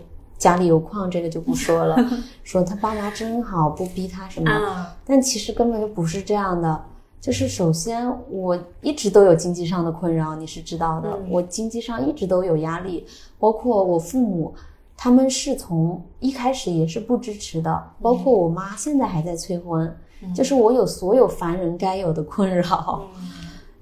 [0.43, 1.97] 家里有矿，这个就不说了。
[2.43, 4.93] 说他爸妈真好，不逼他什么。
[5.05, 6.85] 但其实根本就不是这样的。
[7.21, 11.17] 就是首先，我一直都有经济上的困扰，你是知道的。
[11.31, 13.07] 我经济上一直都有压力，
[13.39, 14.53] 包括我父母，
[14.97, 17.91] 他们是从一开始也是不支持的。
[18.01, 19.97] 包括我妈现在还在催婚，
[20.35, 23.05] 就是我有所有凡人该有的困扰。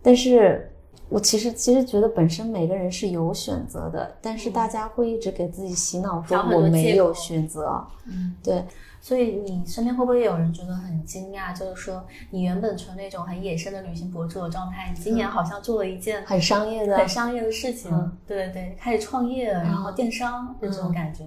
[0.02, 0.69] 但是。
[1.10, 7.84] 我其实其实觉得本身每个人是有选择的，但是大家会一直给自己洗脑说我没有选择。
[8.06, 8.64] 嗯，对。
[9.02, 11.58] 所以你身边会不会有人觉得很惊讶？
[11.58, 17.90] 就是说你原本从那种很野生的旅行博主的状态，你今年好像做了一件很商业的、很商业的事情。
[18.26, 21.24] 对对对，开始创业，然后电商就这种感觉。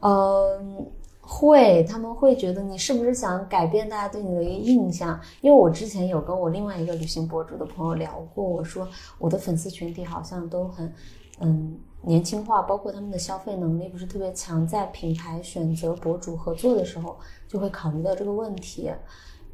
[0.00, 0.86] 嗯。
[1.32, 5.18] 会，他们会觉得你是不是想改变大家对你的一个印象？
[5.40, 10.92] 因为我之前有跟我另外一个旅行博主的朋友聊过，我说我的粉丝群体好像都很，
[11.38, 17.16] 嗯，年轻化，包括他们的消费能力不是特别强，在品牌选择博主合作的时候
[17.46, 18.90] 就会考虑到这个问题。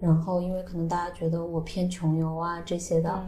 [0.01, 3.23] 然后因为可能大家觉得我偏穷游啊这些的，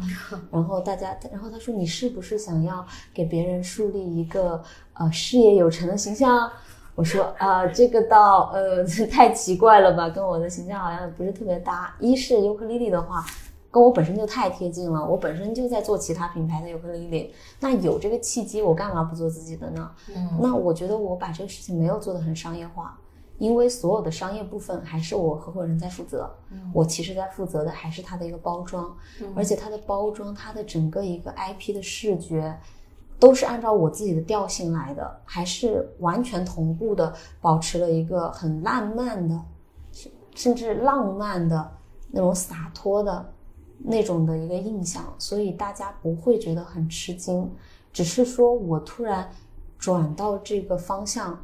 [0.50, 4.62] 然后大家，然后他说你是不是想要给别人树立一个
[4.94, 6.50] 呃事业有成的形象？
[6.98, 11.94] 我说啊，这个倒呃 太奇怪了吧，跟我的形象好像不是特别搭。
[12.00, 13.24] 一是尤克里里的话，
[13.70, 19.88] 跟我本身就太贴近了，我本身就在做其他品牌的尤克里里，那有这个契机，我干嘛不做自己的呢？
[20.12, 22.98] 嗯，那我觉得我把这个事情没有做得很商业化，
[23.38, 28.92] 因为所有的商业部分还是我合伙人在负责，嗯我其实在负责的还是它的一个包装，
[29.36, 32.58] 而且它的包装，它的整个一个 IP 的视觉。
[33.18, 39.40] 都是按照我自己的调性来的，还是完全同步的，保持了一个很浪漫的，
[39.92, 41.70] 甚甚至浪漫的
[42.10, 43.32] 那种洒脱的
[43.78, 47.50] 那种的一个印象，所以大家不会觉得很吃惊，
[47.92, 49.30] 只是说我突然
[49.78, 51.38] 转到这个方向。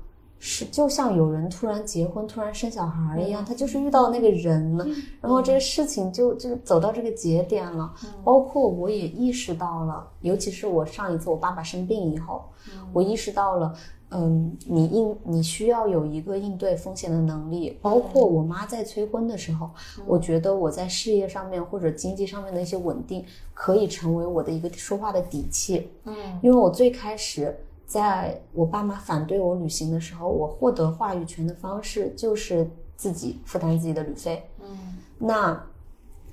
[0.46, 4.86] 是，就像有人突然结婚、突然生小孩一样，他就是遇到那个人了，
[5.22, 7.90] 然后这个事情就就走到这个节点了。
[8.22, 12.44] 包括我也意识到了，尤其是我上一次我爸爸生病以后，
[12.92, 13.74] 我意识到了，
[14.10, 17.78] 嗯，你应你需要有一个应对风险的能力。
[17.80, 19.70] 包括我妈在催婚的时候，
[20.06, 23.24] 我觉得我在事业上面或者经济上面的一些稳定，
[23.54, 25.90] 可以成为我的一个说话的底气。
[26.04, 27.56] 嗯，因为我最开始。
[27.94, 34.50] 在我爸妈反对我旅行的时候，我获得话语权的方式就是自己负担自己的旅费。
[34.60, 35.64] 嗯，那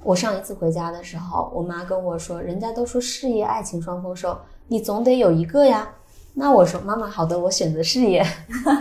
[0.01, 4.35] 我上一次回家的时候，我妈跟我说，人家都说事业爱情双丰收，
[4.69, 5.87] 你总得有一个呀。
[6.33, 8.25] 那我说妈妈，好的，我选择事业。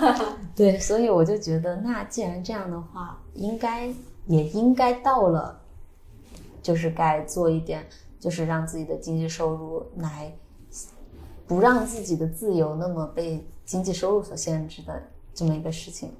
[0.56, 3.88] 对，所以我就觉得，那既然这样的话，应该
[4.26, 5.60] 也应该到了，
[6.62, 7.86] 就是该做一点，
[8.18, 10.32] 就是让自己的经济收入来，
[11.50, 15.02] 不让自己的自由那么被经济收入所限制的
[15.34, 16.12] 这么一个事情，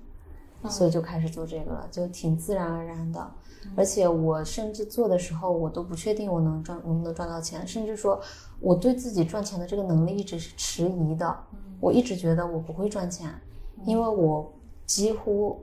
[0.69, 3.31] 所以就开始做这个了，就挺自然而然的。
[3.77, 8.21] 而且我甚至做的时候，我都不确定我能赚能不能赚到钱，甚至说
[8.59, 11.33] 我对自己赚钱的这个能力一直是迟疑的。
[11.79, 13.33] 我一直觉得我不会赚钱，
[13.85, 14.53] 因为我
[14.85, 15.61] 几乎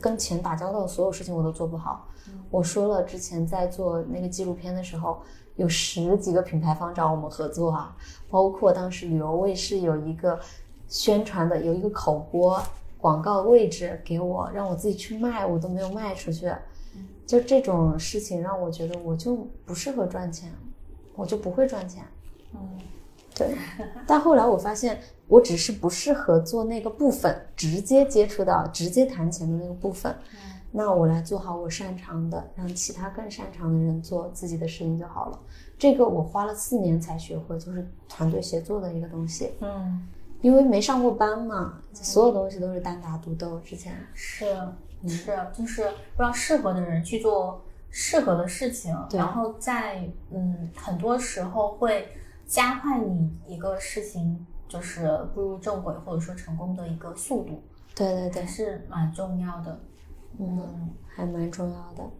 [0.00, 2.06] 跟钱打交道的所有事情我都做不好。
[2.48, 5.20] 我说了，之前在做那个纪录片的时候，
[5.56, 7.96] 有十几个品牌方找我们合作啊，
[8.30, 10.38] 包括当时旅游卫视有一个
[10.88, 12.62] 宣传的有一个口播
[12.98, 16.52] 广告位置给我，让我自己去卖，我都没有卖出去。
[17.26, 20.52] 就这种事情让我觉得我就不适合赚钱，
[21.14, 22.02] 我就不会赚钱。
[22.54, 22.60] 嗯，
[23.34, 23.56] 对。
[24.06, 30.14] 但后来我发现，我只是不适合做那个部分，直接接触到、直接谈钱的那个部分。
[30.72, 35.38] 那我来做好我擅长的，让其他更擅长的人做自己的事情就好了。
[35.78, 39.52] 这个我花了四年才学会，就是团队协作的一个东西。
[39.60, 40.08] 嗯，
[40.40, 43.58] 因为没上过班嘛，所有东西都是单打独斗。
[43.60, 44.46] 之前是。
[45.08, 52.06] 是，就是让适合的人去做适合的事情，然后在嗯很多时候会
[52.46, 57.60] 加快你一个事情就是步入正轨或者说成功的一个速度。
[57.96, 59.76] 对对对，是蛮重要的。
[60.38, 62.10] 嗯，还蛮重要的。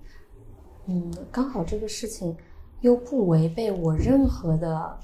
[0.87, 2.37] 嗯，刚好这个事情
[2.81, 4.97] 又不违背我任何的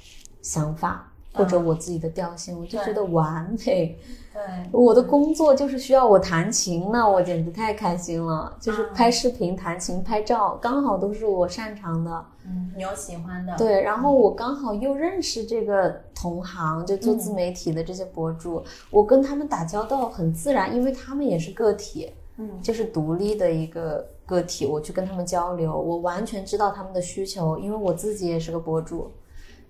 [0.43, 1.13] 想法。
[1.31, 3.97] 或者我自己的调性，我就觉得完美。
[4.33, 8.57] 对，我的工作就是需要我弹琴，那我简直太开心了。
[8.59, 12.25] 就是拍视频、弹琴、拍照，刚好都是我擅长的。
[12.45, 13.57] 嗯，你有喜欢的。
[13.57, 18.61] 对，然后我刚好又认识这个同行，就做自媒体的这些博主，
[18.91, 29.11] 我跟他们打交道很自然，因为他们也是个体，嗯，就是独立的一个个体，我去跟他们交流，我完全知道他们的需求，因为我自己也是个博主。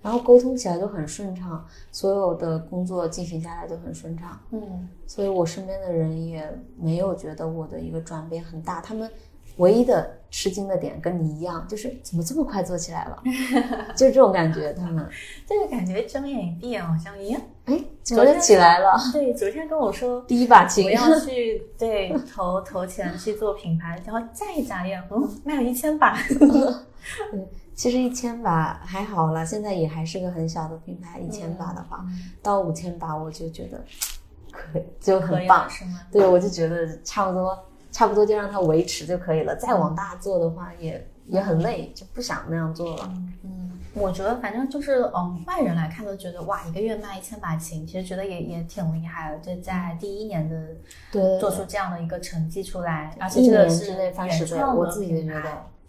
[0.01, 4.39] 然后沟通起来就很顺畅，所有的工作进行下来就很顺畅。
[4.51, 8.79] 嗯，所以我身边的人也没有觉得我的一个转变很大。
[8.79, 9.11] 他们
[9.57, 13.21] 唯一的吃惊的点跟你一样，就是怎么这么快做起来了，
[13.95, 14.73] 就是这种感觉。
[14.73, 15.07] 他们
[15.47, 17.41] 这个感觉睁眼一闭眼好像一样。
[17.65, 18.93] 哎，昨天起来了。
[19.13, 26.17] 对，昨天跟我说第一把琴我要去对投投钱去做品牌，然后再一眨眼，嗯，卖了一千把。
[27.33, 31.17] 嗯其实一千把还好了，现在也还是个很小的品牌。
[31.17, 32.05] 一千把的话，
[32.43, 33.81] 到五千把我就觉得
[34.51, 36.01] 可以，就很棒，是吗？
[36.11, 37.57] 对，我就觉得差不多，
[37.91, 39.55] 差不多就让它维持就可以了。
[39.55, 43.13] 再往大做的话，也也很累，就不想那样做了。
[43.43, 49.37] 嗯，我觉得反正就是，嗯，外人来看都觉得哇，一个月卖一千把琴，其实觉得也也挺厉害的。
[49.39, 50.67] 就在第一年的，
[51.11, 55.31] 对，做出这样的一个成绩出来，而且这个是原创我自己品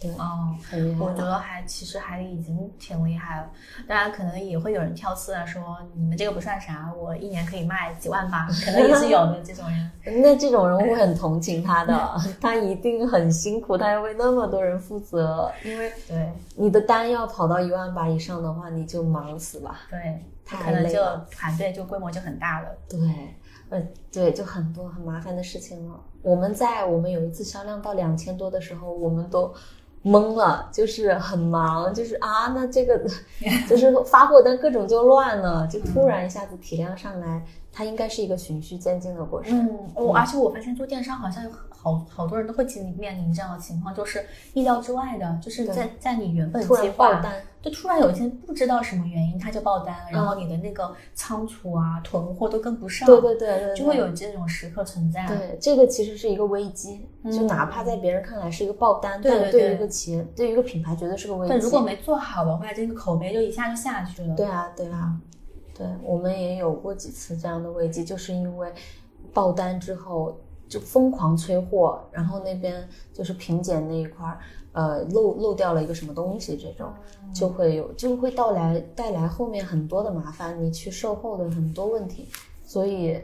[0.09, 0.25] 牌。
[0.25, 0.55] 哦，
[0.99, 3.51] 我觉得还其实还已经挺厉害了。
[3.87, 9.91] 当然可能也会有人挑刺啊，说你们这个不算啥，我一年可以卖几万把，可能也是有的这种人。
[10.23, 15.51] 那这种人我会很同情他的，他一定很辛苦，他要为那么多人负责。
[15.65, 19.81] 因为对你的单要跑到一万把以上的话，你就忙死吧。
[19.91, 22.69] 对，他可能就团队就规模就很大了。
[22.89, 22.99] 对，
[23.69, 26.01] 呃，对，就很多很麻烦的事情了。
[26.23, 29.53] 我们在我们有一次销量到两千多的时候，我们都。
[30.03, 32.99] 懵了，就是很忙，就是啊，那这个
[33.69, 37.43] 就是发货单各种就乱了，就突然一下子体量上来，
[37.81, 39.59] 它应该是一个循序渐进的过程。
[39.59, 47.23] 嗯，我而且我发现做电商好像有好好多人都会经历面临这样的情况，就是意料之外的，就是在在你原本计划。
[47.63, 55.27] 就突然有一天不知道什么原因，它就爆单了，然后你的那个仓储啊、囤货都跟不上，对对对对，就会有这种时刻存在。
[55.27, 61.51] 对，这个其实是一个危机，就哪怕在别人看来是一个爆单，但对于一个企业、对于一个品牌，绝对是个危机。
[61.51, 64.35] 但如果没做好的话，这个口碑就一下就下去了。
[64.35, 65.15] 对啊，对啊，
[65.81, 68.71] 对，我们也有过几次这样的危机，就是因为
[69.33, 70.39] 爆单之后
[70.69, 74.39] 就疯狂催货，然后那边就是品检那一块儿。
[74.73, 76.93] 呃，漏漏掉了一个什么东西，这种
[77.35, 82.29] 就会有，就会到来带来后面很多的麻烦，你去售后的很多问题，
[82.63, 83.19] 所以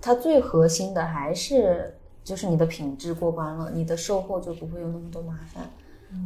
[0.00, 5.68] 它最核心的还是就是你的品质过关了，你的售后就不会有那么多麻烦。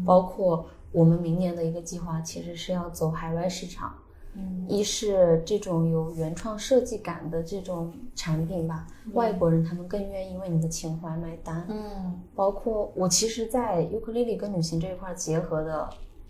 [0.04, 3.92] 包括我们明年的一个计划，其实是要走海外市场，
[4.34, 4.66] 嗯。
[4.68, 11.66] 一是这种有原创设计感的这种产品吧，外国人他们更愿意为你的情怀买单。
[11.68, 12.20] 嗯。
[12.34, 15.88] 包括我其实，在尤克里里跟旅行这一块结合的，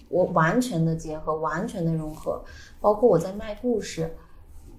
[0.09, 2.43] 我完全的结合，完全的融合。
[2.81, 4.15] 包括我在卖故事，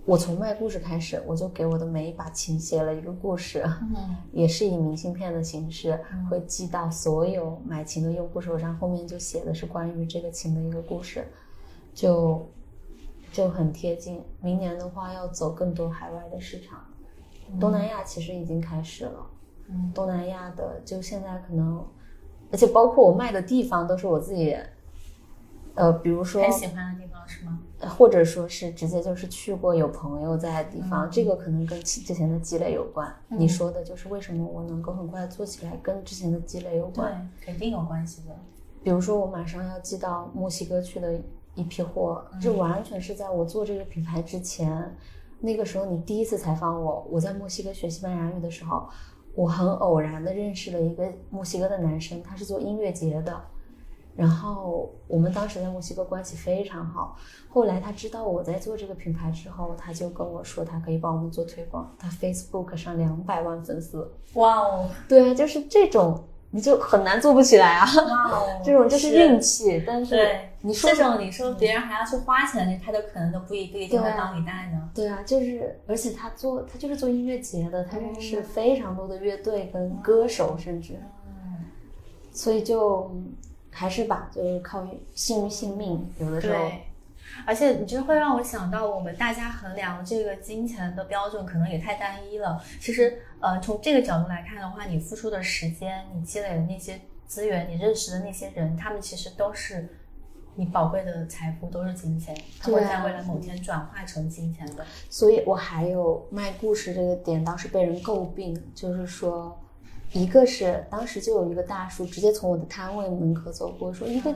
[0.06, 4.16] 我从卖故事开始，我就给我的每一把琴写了一个故事，嗯。
[4.32, 6.00] 也是以明信片的形式，
[6.30, 11.26] 会寄到所有买琴的用户手上，后面就写的是关于这个琴的一个故事，
[11.94, 12.48] 就
[13.36, 14.24] 就很贴近。
[14.42, 16.80] 明年的话，要走更多海外的市场，
[17.60, 19.28] 东南亚其实已经开始了。
[19.68, 21.86] 嗯东南亚的，就现在可能，
[22.50, 24.56] 而且包括我卖的地方都是我自己，
[25.74, 27.60] 呃，比如说，很喜欢的地方是吗？
[27.98, 33.14] 或者说是直接就是去过有朋友在的地方，这个可能跟之前的积累有关。
[33.28, 38.36] 你说的就是为什么我能够很快做起来，跟之前的积累有对关。，肯定有关系的。
[38.82, 41.20] 比如说我马上要寄到墨西哥去的
[41.56, 44.96] 一批货，这完全是在我做这个品牌之前。
[45.40, 48.88] 那个时候你第一次采访我，我在墨西哥学西班牙语的时候，
[49.36, 53.42] 我很偶然的认识了一个墨西哥的男生，他是做音乐节的。
[54.16, 57.18] 然后我们当时在墨西哥关系非常好。
[57.50, 61.94] 后来他知道我在做这个品牌之后，他就跟我说他可以帮我们做推广。
[62.00, 66.24] 他 Facebook 上两百万粉丝，哇哦，对啊，就是这种
[66.56, 67.86] 你就很难做不起来啊。
[68.32, 74.90] 哦， 这种就是运气，但是对，你说这种你说别人还要去花钱，他都可能都不一定会对帮你带呢。
[74.96, 80.94] 对啊，就是而且他做他就是做音乐节的，他认识非常多的乐队跟歌手，甚至，
[81.28, 81.66] 嗯，
[82.32, 83.34] 所以就嗯
[83.70, 86.82] 还是吧，就是靠幸运信命，有的时候对。
[87.46, 92.60] 而且你就会让我想到，我们大家衡量这个金钱的标准可能也太单一了。
[92.80, 99.88] 其实，呃，从这个角度来看的话，你付出的时间，你积累的那些资源，你认识的那些人，他们其实都是
[100.56, 104.86] 你宝贵的财富，都是金钱，它会对啊在未来某天转化成金钱的。
[105.10, 109.60] 所以我还有卖故事这个点，当时被人诟病，就是说，
[110.14, 114.34] 一个是当时就有一个大叔直接从我的摊位门口走过，说一个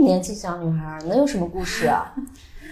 [0.00, 2.14] 年轻小女孩能有什么故事啊？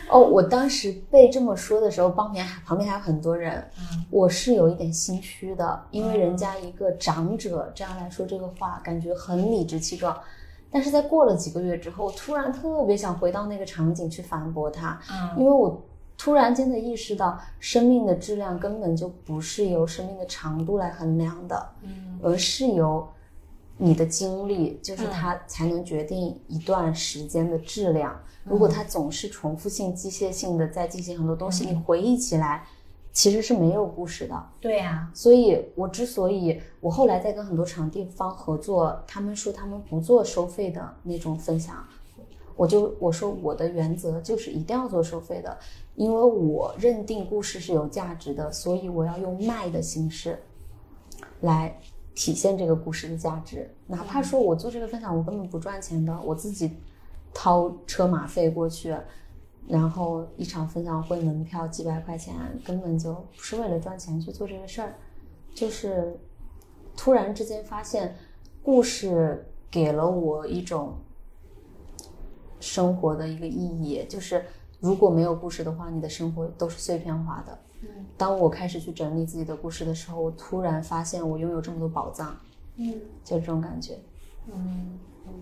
[0.09, 10.19] 哦，我当时被这么说的时候，旁边还旁边还有很多人，嗯我是有一点心虚的，因为人家一个长者这样来说这个话，感觉很理直气壮。
[10.73, 15.81] 但是在过了几个月之后，我突然特别想回到那个场景去反驳他，嗯因为我
[16.19, 23.09] 突然间的意识到，生命的质量根本就不是由生命的长度来衡量的，嗯而是由
[23.83, 28.15] 你的经历，就是它才能决定一段时间的质量。
[28.45, 32.63] 如果它总是重复性、机械性的在进行很多东西，你回忆起来
[33.11, 34.49] 其实是没有故事的。
[34.61, 41.83] 对呀、所以我之所以我后来在跟很多场地方合作，他们说他们不做收费的那种分享，
[42.57, 45.59] 我就我说我的原则就是一定要做收费的，
[45.95, 50.39] 因为我认定故事是有价值的，所以我要用卖的形式
[51.41, 51.79] 来
[52.21, 53.75] 体现这个故事的价值。
[53.87, 56.71] 哪怕说我做这个分享我根本不赚钱的，我自己
[57.33, 58.95] 掏车马费过去。
[59.67, 64.95] 然后一场分享会门票几百块钱，根本就不是为了赚钱去做这个事儿，
[65.55, 66.15] 就是
[66.95, 68.15] 突然之间发现，
[68.63, 70.95] 故事给了我一种
[72.59, 74.45] 生活的一个意义，就是
[74.79, 77.59] 如果没有故事的话，你的生活都是碎片化的。
[77.83, 82.37] 嗯当我开始去整理自己的故事的时候，我突然发现我拥有这么多宝藏，
[82.77, 82.93] 嗯
[83.25, 83.99] 就这种感觉。
[84.47, 85.33] 嗯嗯。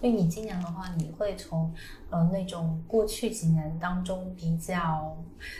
[0.00, 1.70] 所以你今年的话，你会从
[2.08, 5.14] 呃那种过去几年当中比较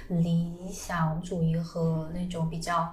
[0.09, 2.91] 理想主义和那种比较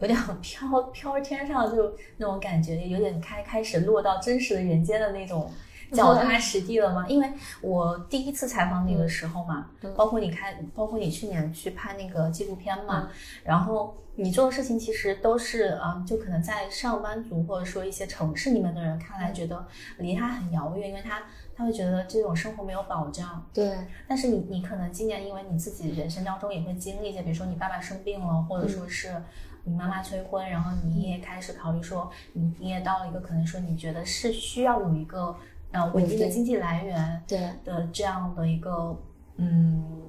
[0.00, 5.50] 有点飘飘天上就那种感觉，有点开开始落到真实的人间的那种
[5.92, 7.06] 脚踏实地了吗？
[7.08, 13.10] 因为我第一次采访你的时候嘛，嗯包括你看，包括你去年去拍那个纪录片嘛，嗯。
[13.44, 19.66] 然后你做的事情其实都是啊、嗯就可能在上班族或者说一些城市里面的人看来觉得
[19.98, 21.22] 离他很遥远，因为他
[21.54, 23.46] 他会觉得这种生活没有保障。
[23.52, 23.76] 对，
[24.08, 29.22] 但是你你可能今年因为你自己人生当中也会经历一些，比如说你爸爸生病了，或者说是
[29.64, 35.36] 你妈妈催婚，然后你也开始考虑说你你也到了一个可能说你觉得是需要有一个
[35.72, 38.96] 呃稳定的经济来源对，的这样的一个
[39.36, 40.02] 嗯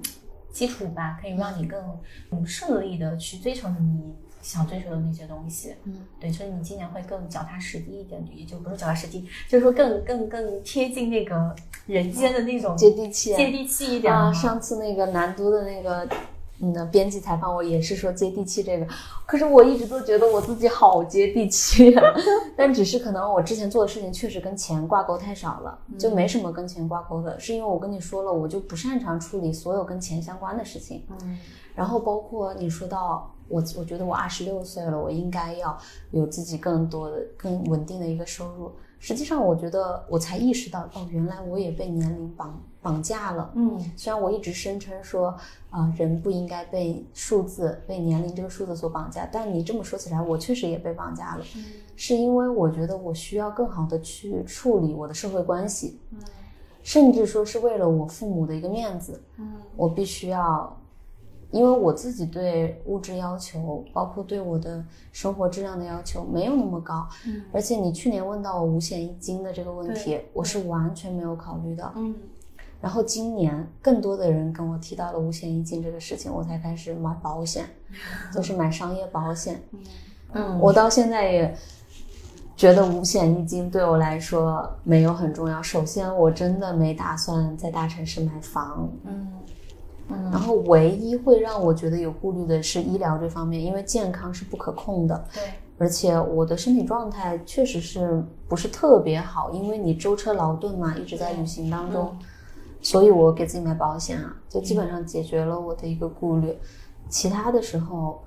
[0.50, 1.80] 基础吧，可以让你更
[2.30, 5.74] 嗯顺利的去追求你想追求的那些东西。
[5.84, 11.54] 嗯，对，所以你今年会更脚踏实地一点，也就不是脚踏实地，就是说更更更贴近那个
[11.86, 13.34] 人间的那种接地气。
[13.34, 16.08] 接地气一点啊，上次那个南都的那个
[16.62, 18.86] 嗯的编辑采访我，也是说接地气这个，
[19.26, 22.02] 可是我一直都觉得我自己好接地气啊，
[22.56, 31.36] 但只是可能我之前做的事情确实跟钱挂钩太少了，就没什么跟钱挂钩的，是因为我跟你说了，我就不擅长处理所有跟钱相关的事情，嗯
[31.74, 35.76] 然后包括你说到我，我觉得我二十六岁了，我应该要
[36.10, 38.70] 有自己更多的、更稳定的一个收入。
[39.04, 43.50] 实际上，我觉得我才意识到，哦，原来我也被年龄绑绑架了。
[43.56, 45.36] 嗯虽然我一直声称说，
[45.70, 51.44] 啊、人不应该被数字、被年龄这个数字所绑架，但你这么说起来，我确实也被绑架了。
[51.56, 51.64] 嗯
[51.96, 56.18] 是因为我觉得我需要更好的去处理我的社会关系，嗯
[56.84, 60.76] 甚至说是为了我父母的一个面子，嗯我必须要，
[61.52, 71.92] 因为我自己对物质要求，包括对我的生活质量的要求没有那么高，嗯而且你去年问到我五险一金的这个问题，我是完全没有考虑的。
[71.94, 72.14] 嗯
[72.80, 77.64] 然后今年更多的人跟我提到了五险一金这个事情，我才开始买保险，
[78.34, 79.62] 就是买商业保险。
[80.32, 81.54] 嗯我到现在也
[82.56, 85.62] 觉得五险一金对我来说没有很重要。
[85.62, 89.28] 首先，我真的没打算在大城市买房，嗯
[90.30, 95.42] 然后唯一会让我觉得有顾虑的是医疗这方面，因为健康是不可控的，对。
[95.78, 102.16] 而且我的身体状态确实是不是特别好，因为你舟车劳顿嘛，一直在旅行当中，
[102.80, 106.56] 所以我给自己买保险啊，就基本上解决了我的一个顾虑。
[107.08, 108.22] 其他的时候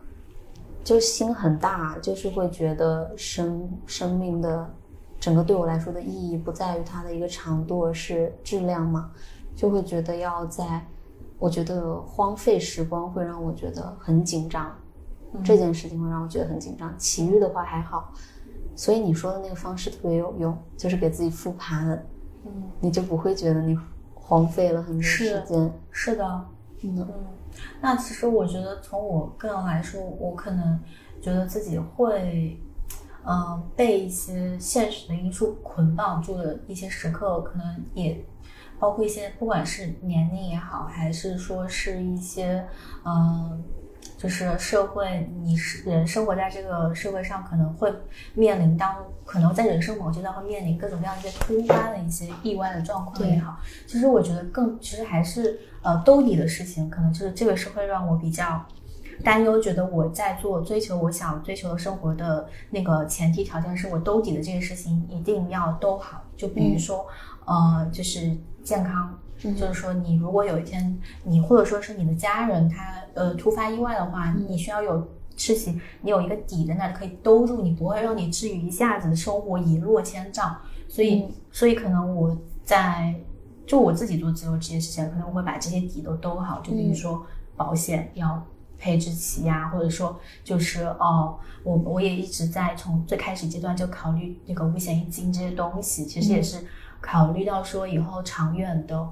[0.83, 4.69] 就心很大，就是会觉得生生命的
[5.17, 9.09] 整个对我来说的意义不在于它的一个长度，而是质量嘛，
[9.55, 10.85] 就会觉得要在，
[11.37, 14.73] 我觉得荒废时光会让我觉得很紧张，
[15.43, 16.93] 这件事情会让我觉得很紧张。
[16.97, 18.11] 其余的话还好，
[18.75, 22.05] 所以你说的那个方式特别有用，就是给自己复盘，
[22.45, 23.77] 嗯你就不会觉得你
[24.13, 25.71] 荒废了很多时间。
[25.91, 26.45] 是的，
[26.81, 27.07] 嗯嗯，
[27.81, 30.79] 那其实我觉得从我个人来说，我可能
[31.21, 32.59] 觉得自己会，
[33.25, 38.23] 嗯、被一些现实的因素捆绑住的一些时刻，可能也
[38.85, 42.63] 包括一些不管是年龄也好，还是说是一些，
[43.03, 43.63] 嗯、
[44.15, 47.91] 就是社会，你是人生活在这个社会上，可能会
[48.35, 48.95] 面临当
[49.25, 53.57] 可能在人生某阶段会面临各种各样一些突发的一些意外的状况也好，
[53.87, 58.63] 其实我觉得更其实还是呃兜底的事情，可能就是这个是会让我比较
[59.23, 67.03] 担忧，觉得我在做追求我想追求的生活的那个前提条件是我兜底的这个事情一定要兜好，就比如说、
[67.45, 69.17] 呃就是健康。
[69.37, 80.57] 就是说，你如果有一天你或者说是你的家人他呃突发意外的话，你需要有事情，你有一个底在那里可以兜住你，不会让你至于一下子生活一落千丈。
[80.89, 83.13] 所以，所以可能我在
[83.67, 87.25] 就我自己做自由职业之前，可能我会把这些底都兜好，就比如说
[87.55, 88.45] 保险要。
[88.77, 96.57] 配置齐呀、或者说就是哦，我我也一直在从最开始阶段就考虑那个五险一金这些东西，其实也是
[97.05, 99.07] 考虑到说以后长远的，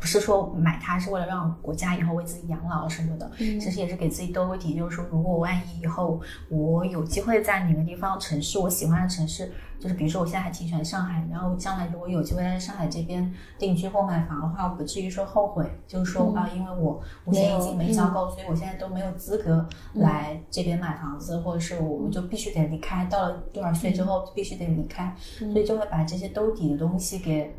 [0.00, 6.18] 不是说买它是为了让国家以后为自己养老什么的，其实也是给自己兜个底，就是说如果万一以后
[6.48, 9.52] 我有机会在哪个地方城市我喜欢的城市，
[9.84, 27.54] 就是比如说我现在还挺喜欢上海，然后将来如果有机会在上海这边定居或买房的话，我不至于说后悔，就是说啊，因为我五险一金没交够，所以我现在都没有资格来这边买房子，或者是我我就必须得离开，到了多少岁之后必须得离开，所以就会把这些兜底的东西给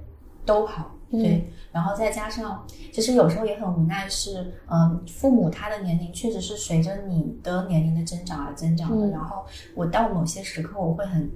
[0.47, 0.93] 兜好。
[1.11, 9.07] 对，然后再加上，其实有时候也很无奈是，嗯，父母他的年龄确实是随着你的年龄的增长而增长的。
[9.11, 9.45] 然后
[9.75, 11.31] 我到某些时刻，我会很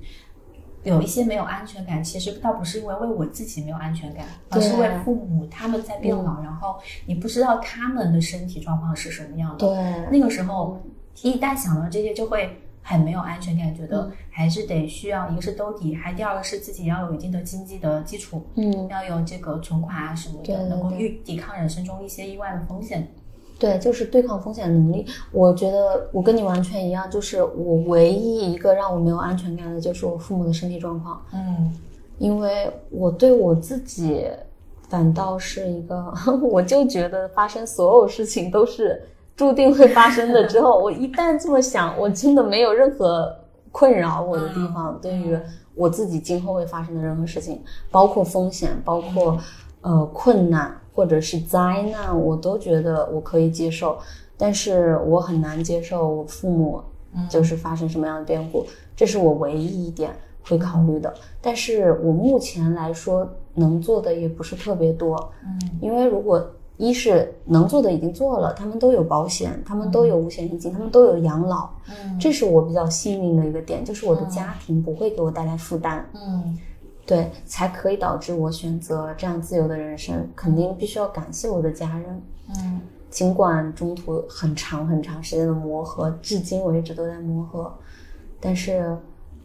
[0.83, 2.03] 有一些没有安全感。
[2.03, 6.75] 其实倒不是因为为我自己没有安全感，而是为父母他们在变老，然后
[7.05, 9.57] 你不知道他们的身体状况是什么样的。
[9.57, 10.81] 对，那个时候
[11.21, 12.49] 一旦想到这些，就会。
[12.81, 23.07] 很没有安全感，觉得还是得需要一个是兜底，还第二个是自己要有一定的经济的基础，嗯，要有这个存款啊什么的，能够预抵抗人生中一些意外的风险。
[23.59, 25.05] 对，就是对抗风险能力。
[25.31, 31.21] 我觉得我跟你完全一样，就是我唯一一个让我没有安全感的，就是我父母的身体状况。
[31.33, 31.71] 嗯，
[32.17, 34.25] 因为我对我自己
[34.87, 36.11] 反倒是一个，
[36.41, 39.01] 我就觉得发生所有事情都是。
[39.35, 40.43] 注定会发生的。
[40.47, 43.33] 之后，我一旦这么想，我真的没有任何
[43.71, 44.99] 困扰我的地方。
[45.01, 45.39] 对于
[45.75, 49.37] 我自己今后会发生的任何事情，包括风险，包括
[49.79, 53.97] 呃困难或者是灾难，我都觉得我可以接受。
[54.35, 56.81] 但是我很难接受我父母
[57.29, 58.65] 就是发生什么样的变故，
[58.97, 60.11] 这是我唯一一点
[60.43, 61.13] 会考虑的。
[61.39, 65.15] 但是我目前来说能做的也不是特别多，
[65.45, 66.45] 嗯，因为如果
[66.75, 72.19] 一是能做的已经做了，他们都有保险，他们都有五险一金，他们都有养老，嗯。
[72.19, 76.57] 这是我比较幸运的一个点，就是我的家庭不会给我带来负担，嗯
[77.09, 80.29] 对，才可以导致我选择这样自由的人生。
[80.35, 87.75] 肯定必须要感谢我的家人，嗯尽管中途很长很长时间的磨合，至今为止都在磨合，
[88.39, 88.95] 但是，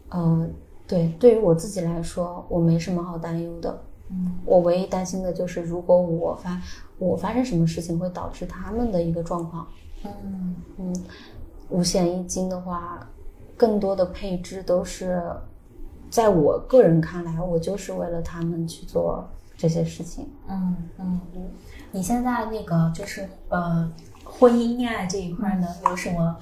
[0.09, 0.47] 呃，
[0.85, 3.81] 对，对于我自己来说，我没什么好担忧的。
[4.11, 6.61] 嗯我唯一担心的就是，如果我发
[6.99, 9.65] 我发生什么事情，会导致他们的一个状况。
[10.03, 10.95] 嗯嗯，
[11.69, 13.09] 五险一金的话，
[13.57, 15.23] 更多的配置都是，
[16.15, 20.29] 在我个人看来，我就是为了他们去做这些事情。
[20.47, 21.41] 嗯嗯嗯，
[21.91, 23.91] 你现在那个就是呃
[24.23, 26.37] 婚姻恋爱这一块呢，有什么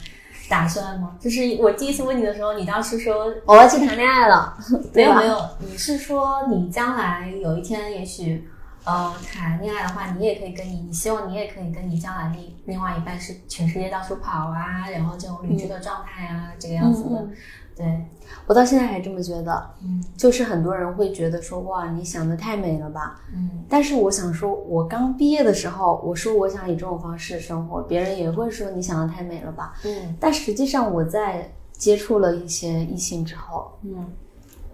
[0.47, 1.17] 打算吗？
[1.19, 4.55] 就是我第一次问你的时候，你当时说我要去谈恋爱了，
[4.93, 8.47] 没有没有，你是说你将来有一天也许。
[8.85, 17.31] 呃，谈恋爱的话，你也可以跟你，你希望你也可以跟你将来另另外一半是全世界到处跑啊，然后这种旅居的状态啊，这个样子的，嗯
[17.75, 18.05] 对，
[18.45, 19.69] 我到现在还这么觉得。
[19.83, 23.19] 嗯就是很多人会觉得说，哇，你想的太美了吧？
[23.33, 29.73] 嗯但是我想说，我刚毕业的时候，我说我想以这种方式生活，别人也会说你想的太美了吧？
[29.85, 34.05] 嗯但实际上，我在接触了一些异性之后，嗯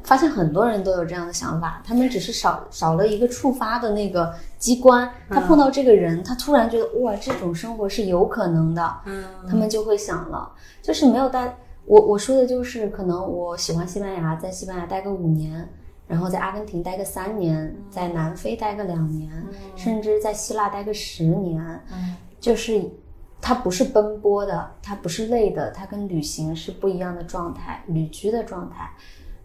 [0.04, 5.10] 发现很多人都有这样的想法，他们只是少少了一个触发的那个机关。
[5.30, 10.52] 他碰到这个人，他突然觉得哇，这种生活是有可能的，嗯他们就会想了，
[10.82, 15.68] 就是没有带我我说的就是，可能我喜欢西班牙，在西班牙待个五年，
[16.07, 19.31] 然后在阿根廷待个三年，在南非待个两年，
[19.76, 21.60] 甚至在希腊待个十年，
[21.91, 22.84] 嗯就是
[23.41, 28.89] 它不是奔波的，它不是累的，它跟旅行是不一样的状态，旅居的状态。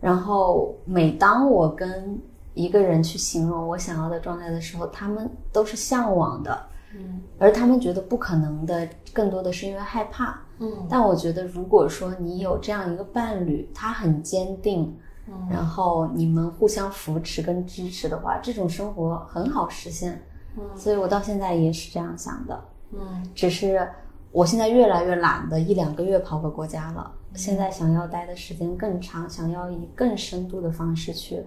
[0.00, 2.20] 然后每当我跟
[2.52, 10.38] 一个人去形容我想要的状态的时候，他们都是向往的，嗯而他们觉得不可能的，更多的是因为害怕。
[10.58, 20.22] 嗯但我觉得，如果说你有这样一个伴侣，他很坚定，嗯然后你们互相扶持跟支持的话，这种生活很好实现。
[20.56, 23.88] 嗯所以我到现在也是这样想的，嗯只是
[24.30, 27.10] 我现在越来越懒得一两个月跑个国家了。
[27.34, 31.42] 现在想要待的时间更长，想要以更深度的方式去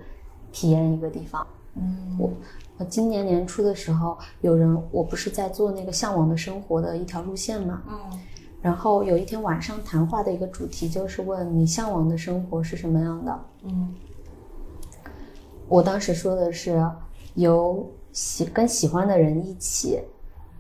[0.52, 1.48] 体验一个地方。
[1.76, 2.30] 嗯我
[2.78, 8.20] 我今年年初的时候，有人我不是在做那个向往的生活的一条路线吗，嗯
[8.62, 13.40] 然后有一天晚上谈话的一个主题就是问你向往的生活是什么样的。
[13.64, 13.94] 嗯
[15.70, 16.82] 我当时说的是
[17.36, 20.02] 有喜跟喜欢的人一起，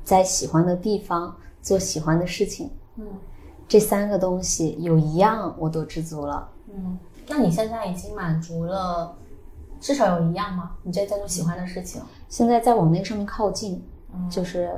[0.03, 3.05] 在喜欢的地方做喜欢的事情，嗯
[3.67, 6.49] 这三个东西有一样我都知足了。
[6.69, 9.15] 嗯，那你现在已经满足了，
[9.79, 10.71] 至少有一样吗？
[10.83, 13.81] 你在在做喜欢的事情，现在在往那个上面靠近，
[14.13, 14.71] 嗯就是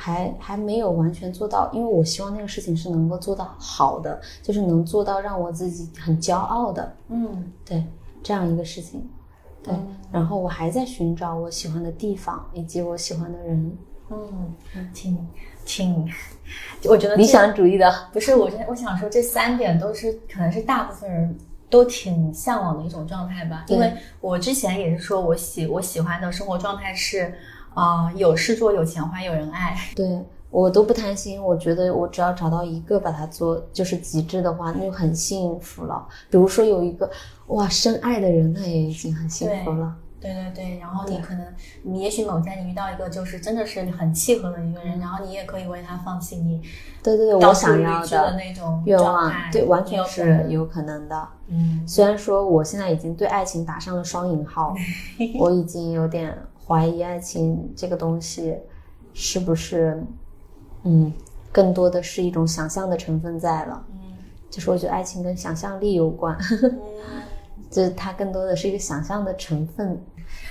[0.00, 7.84] 还还没有完全做到，因为我希望那个事情是能够做到好的，就是能做到让我自己很骄傲的，嗯对
[8.22, 9.04] 这样一个事情。
[9.60, 13.76] 对，嗯然后我还在寻找我喜欢的地方以及我喜欢的人，
[14.10, 14.54] 嗯，
[14.94, 15.18] 挺
[15.66, 16.08] 挺，
[16.84, 17.92] 我觉得理想主义的。
[18.12, 21.36] 不是我，我想说这三点都是可能是大部分人
[21.68, 23.64] 都挺向往的一种状态吧。
[23.66, 27.34] 因为我之前也是说我喜我喜欢的生活状态是，
[27.78, 29.76] 呃，有事做，有钱花，有人爱。
[29.94, 36.06] 对我都不贪心，我觉得我只要找到一个把它做就是极致的话，那就很幸福了。
[36.30, 37.08] 比如说有一个
[37.48, 39.94] 哇深爱的人，那也已经很幸福了。
[40.20, 41.46] 对对对，然后你可能，
[41.82, 46.60] 你也许某天你遇到一个就是真的是很契合的一个人，然后你也可以为他放弃你
[47.04, 51.28] 对对对，我想要的那种愿望对，完全是有可能的。
[51.46, 54.74] 嗯虽然说我现在已经对爱情打上了双引号，
[55.38, 56.36] 我已经有点
[56.68, 58.54] 怀疑爱情这个东西
[59.14, 60.00] 是不是，
[60.84, 61.10] 嗯，
[61.50, 63.84] 更多的是一种想象的成分在了。
[63.92, 63.98] 嗯
[64.50, 66.78] 就是我觉得爱情跟想象力有关，嗯。
[67.70, 70.00] 就是它更多的是一个想象的成分。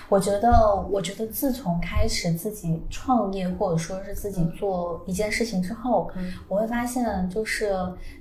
[0.07, 7.73] 我觉得，我觉得自从开始自己创业，或者说是自己做一件事情之后，嗯我会发现，就是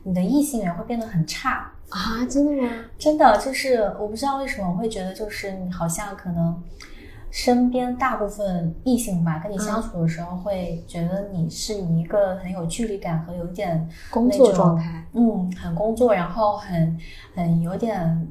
[0.03, 1.71] 你的异性缘会变得很差。
[1.91, 2.69] 啊，真的吗？
[2.99, 6.63] 真的，就是我不知道为什么我会觉得，就是你好像可能
[7.31, 16.99] 身边大部分异性吧，跟你相处的时候，会觉得你是一个很有距离感和有点工作状态，嗯，很工作，然后很
[17.35, 18.27] 很有点，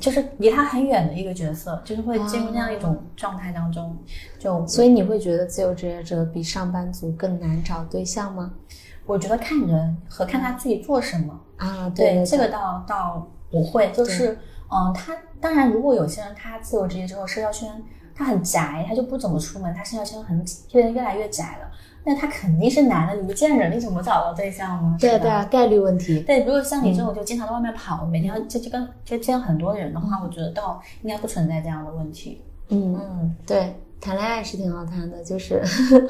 [0.00, 3.96] 就是离他很远的一个角色，就是会进入那样一种状态当中。
[4.38, 8.52] 就所以你会觉得自由职业者比上班族更难找对象吗？
[9.04, 14.38] 我觉得看人和看他自己做什么，啊，对这个倒倒不会，就是
[14.70, 17.70] 嗯，他当然，如果有些人他自由职业之后，社交圈
[18.14, 21.70] 他很宅，他就不怎么出门，他社交圈很变得越来越窄了。
[22.04, 24.96] 那他肯定是男的，你不见人，你怎么找到对象呢？
[24.98, 26.20] 对对啊，概率问题。
[26.20, 32.42] 对，如果像你这种就经常在外面跑，每天就就跟就见很多的人的话，我觉得倒应该不存在这样的问题。
[32.70, 35.62] 嗯嗯，对，谈恋爱是挺好谈的，就是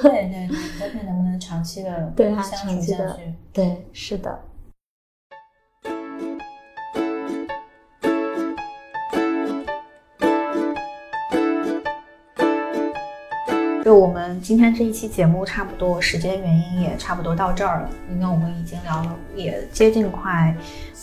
[0.02, 0.48] 对对
[0.92, 3.18] 看 能不能长期的对啊，相长期的，
[3.52, 4.38] 对，是的。
[13.88, 20.54] 就我们今天这一期节目，差不多时间原因也差不多到这儿了，因为我们已经聊了也接近快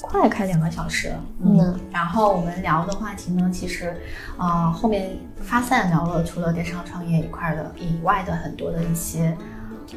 [0.01, 1.25] 快开两个小时了。
[1.43, 3.99] 嗯，然后我们聊的话题呢，其实
[4.37, 9.35] 啊后面发散聊了，除了电商创业一块的以外的很多的一些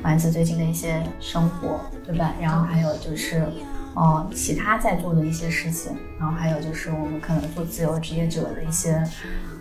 [0.02, 2.32] 丸子最近的一些生活，对吧？
[2.40, 3.44] 然后还有就是
[3.92, 9.06] 哦其他在做的一些事情，然后还有就是我们可能做自由职业者的一些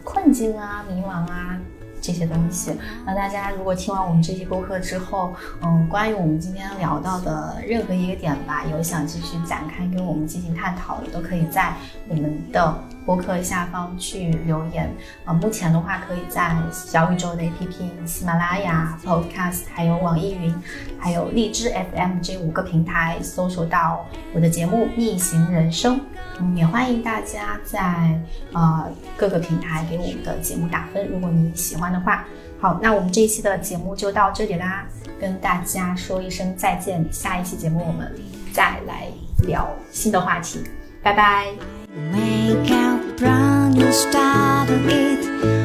[0.06, 1.60] 困境啊、迷茫啊。
[2.08, 2.72] 这些东西，
[3.06, 11.74] 那大家如果听完我们这期播客之后，嗯，关于我们今天聊到的任何一个点吧，有想继续展开跟我们进行探讨的，都可以在
[12.08, 12.74] 我们的
[13.08, 14.94] 播客下方去留言。
[15.24, 20.54] 呃，目前的话，可以在小宇宙的 APP、喜马拉雅 Podcast、还有网易云、
[21.00, 25.98] 还有荔枝 FM 这五个平台搜索到我的节目《逆行人生》。
[26.40, 28.22] 嗯，也欢迎大家在
[28.52, 31.88] 呃各个平台给我们的节目打分，如果你喜欢。
[31.88, 32.26] 的话，
[32.60, 34.86] 好，那我们这一期的节目就到这里啦，
[35.22, 37.08] 跟大家说一声再见。
[37.10, 38.14] 下一期节目我们
[38.52, 39.08] 再来
[39.48, 40.62] 聊新的话题，
[41.02, 41.77] 拜拜。
[41.98, 45.57] Make out brown, you start it.